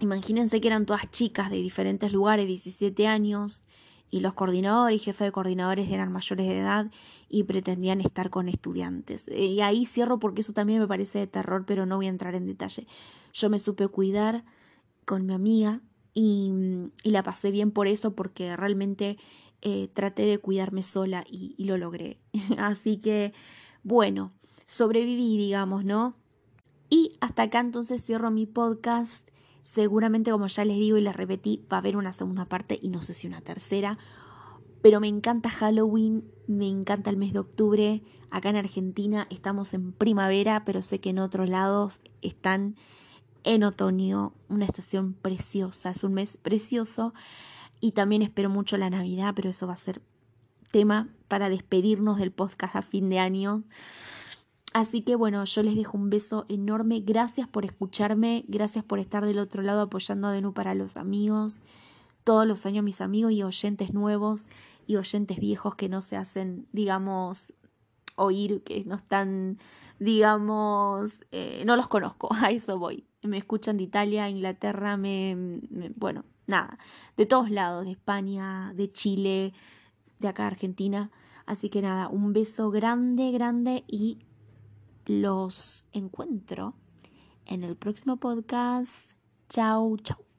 Imagínense 0.00 0.62
que 0.62 0.68
eran 0.68 0.86
todas 0.86 1.10
chicas 1.10 1.50
de 1.50 1.56
diferentes 1.56 2.10
lugares, 2.10 2.46
17 2.46 3.06
años, 3.06 3.66
y 4.14 4.20
los 4.20 4.34
coordinadores 4.34 4.94
y 4.94 5.04
jefes 5.04 5.26
de 5.26 5.32
coordinadores 5.32 5.90
eran 5.90 6.12
mayores 6.12 6.46
de 6.46 6.60
edad 6.60 6.88
y 7.28 7.42
pretendían 7.42 8.00
estar 8.00 8.30
con 8.30 8.48
estudiantes. 8.48 9.26
Eh, 9.26 9.46
y 9.46 9.60
ahí 9.60 9.86
cierro 9.86 10.20
porque 10.20 10.42
eso 10.42 10.52
también 10.52 10.78
me 10.78 10.86
parece 10.86 11.18
de 11.18 11.26
terror, 11.26 11.64
pero 11.66 11.84
no 11.84 11.96
voy 11.96 12.06
a 12.06 12.10
entrar 12.10 12.36
en 12.36 12.46
detalle. 12.46 12.86
Yo 13.32 13.50
me 13.50 13.58
supe 13.58 13.88
cuidar 13.88 14.44
con 15.04 15.26
mi 15.26 15.34
amiga 15.34 15.80
y, 16.12 16.52
y 17.02 17.10
la 17.10 17.24
pasé 17.24 17.50
bien 17.50 17.72
por 17.72 17.88
eso, 17.88 18.14
porque 18.14 18.56
realmente 18.56 19.18
eh, 19.62 19.88
traté 19.92 20.22
de 20.26 20.38
cuidarme 20.38 20.84
sola 20.84 21.24
y, 21.28 21.56
y 21.58 21.64
lo 21.64 21.76
logré. 21.76 22.20
Así 22.56 22.98
que, 22.98 23.32
bueno, 23.82 24.32
sobreviví, 24.68 25.36
digamos, 25.36 25.84
¿no? 25.84 26.14
Y 26.88 27.16
hasta 27.20 27.42
acá 27.42 27.58
entonces 27.58 28.04
cierro 28.04 28.30
mi 28.30 28.46
podcast. 28.46 29.28
Seguramente, 29.64 30.30
como 30.30 30.46
ya 30.46 30.64
les 30.64 30.76
digo 30.76 30.98
y 30.98 31.00
les 31.00 31.16
repetí, 31.16 31.64
va 31.72 31.78
a 31.78 31.80
haber 31.80 31.96
una 31.96 32.12
segunda 32.12 32.44
parte 32.44 32.78
y 32.80 32.90
no 32.90 33.02
sé 33.02 33.14
si 33.14 33.26
una 33.26 33.40
tercera. 33.40 33.98
Pero 34.82 35.00
me 35.00 35.08
encanta 35.08 35.48
Halloween, 35.48 36.30
me 36.46 36.68
encanta 36.68 37.08
el 37.08 37.16
mes 37.16 37.32
de 37.32 37.38
octubre. 37.38 38.02
Acá 38.30 38.50
en 38.50 38.56
Argentina 38.56 39.26
estamos 39.30 39.72
en 39.72 39.92
primavera, 39.92 40.64
pero 40.66 40.82
sé 40.82 41.00
que 41.00 41.10
en 41.10 41.18
otros 41.18 41.48
lados 41.48 42.00
están 42.20 42.76
en 43.42 43.64
otoño. 43.64 44.34
Una 44.50 44.66
estación 44.66 45.14
preciosa, 45.14 45.90
es 45.90 46.04
un 46.04 46.12
mes 46.12 46.36
precioso. 46.42 47.14
Y 47.80 47.92
también 47.92 48.20
espero 48.20 48.50
mucho 48.50 48.76
la 48.76 48.90
Navidad, 48.90 49.32
pero 49.34 49.48
eso 49.48 49.66
va 49.66 49.72
a 49.72 49.78
ser 49.78 50.02
tema 50.70 51.08
para 51.28 51.48
despedirnos 51.48 52.18
del 52.18 52.32
podcast 52.32 52.76
a 52.76 52.82
fin 52.82 53.08
de 53.08 53.18
año. 53.18 53.62
Así 54.74 55.02
que 55.02 55.14
bueno, 55.14 55.44
yo 55.44 55.62
les 55.62 55.76
dejo 55.76 55.96
un 55.96 56.10
beso 56.10 56.46
enorme. 56.48 57.00
Gracias 57.00 57.46
por 57.46 57.64
escucharme, 57.64 58.44
gracias 58.48 58.84
por 58.84 58.98
estar 58.98 59.24
del 59.24 59.38
otro 59.38 59.62
lado 59.62 59.82
apoyando 59.82 60.26
a 60.26 60.32
Denu 60.32 60.52
para 60.52 60.74
los 60.74 60.96
amigos. 60.96 61.62
Todos 62.24 62.44
los 62.44 62.66
años 62.66 62.82
mis 62.82 63.00
amigos 63.00 63.30
y 63.30 63.44
oyentes 63.44 63.94
nuevos 63.94 64.48
y 64.88 64.96
oyentes 64.96 65.38
viejos 65.38 65.76
que 65.76 65.88
no 65.88 66.00
se 66.00 66.16
hacen, 66.16 66.66
digamos, 66.72 67.54
oír, 68.16 68.64
que 68.64 68.84
no 68.84 68.96
están, 68.96 69.58
digamos, 70.00 71.20
eh, 71.30 71.62
no 71.64 71.76
los 71.76 71.86
conozco, 71.86 72.30
a 72.34 72.50
eso 72.50 72.76
voy. 72.76 73.06
Me 73.22 73.38
escuchan 73.38 73.76
de 73.76 73.84
Italia, 73.84 74.28
Inglaterra, 74.28 74.96
me, 74.96 75.60
bueno, 75.94 76.24
nada, 76.48 76.80
de 77.16 77.26
todos 77.26 77.48
lados, 77.48 77.84
de 77.84 77.92
España, 77.92 78.72
de 78.74 78.90
Chile, 78.90 79.54
de 80.18 80.26
acá 80.26 80.48
Argentina. 80.48 81.12
Así 81.46 81.68
que 81.70 81.80
nada, 81.80 82.08
un 82.08 82.32
beso 82.32 82.72
grande, 82.72 83.30
grande 83.30 83.84
y 83.86 84.18
los 85.06 85.86
encuentro 85.92 86.74
en 87.46 87.64
el 87.64 87.76
próximo 87.76 88.16
podcast. 88.16 89.12
Chao, 89.48 89.96
chao. 89.98 90.33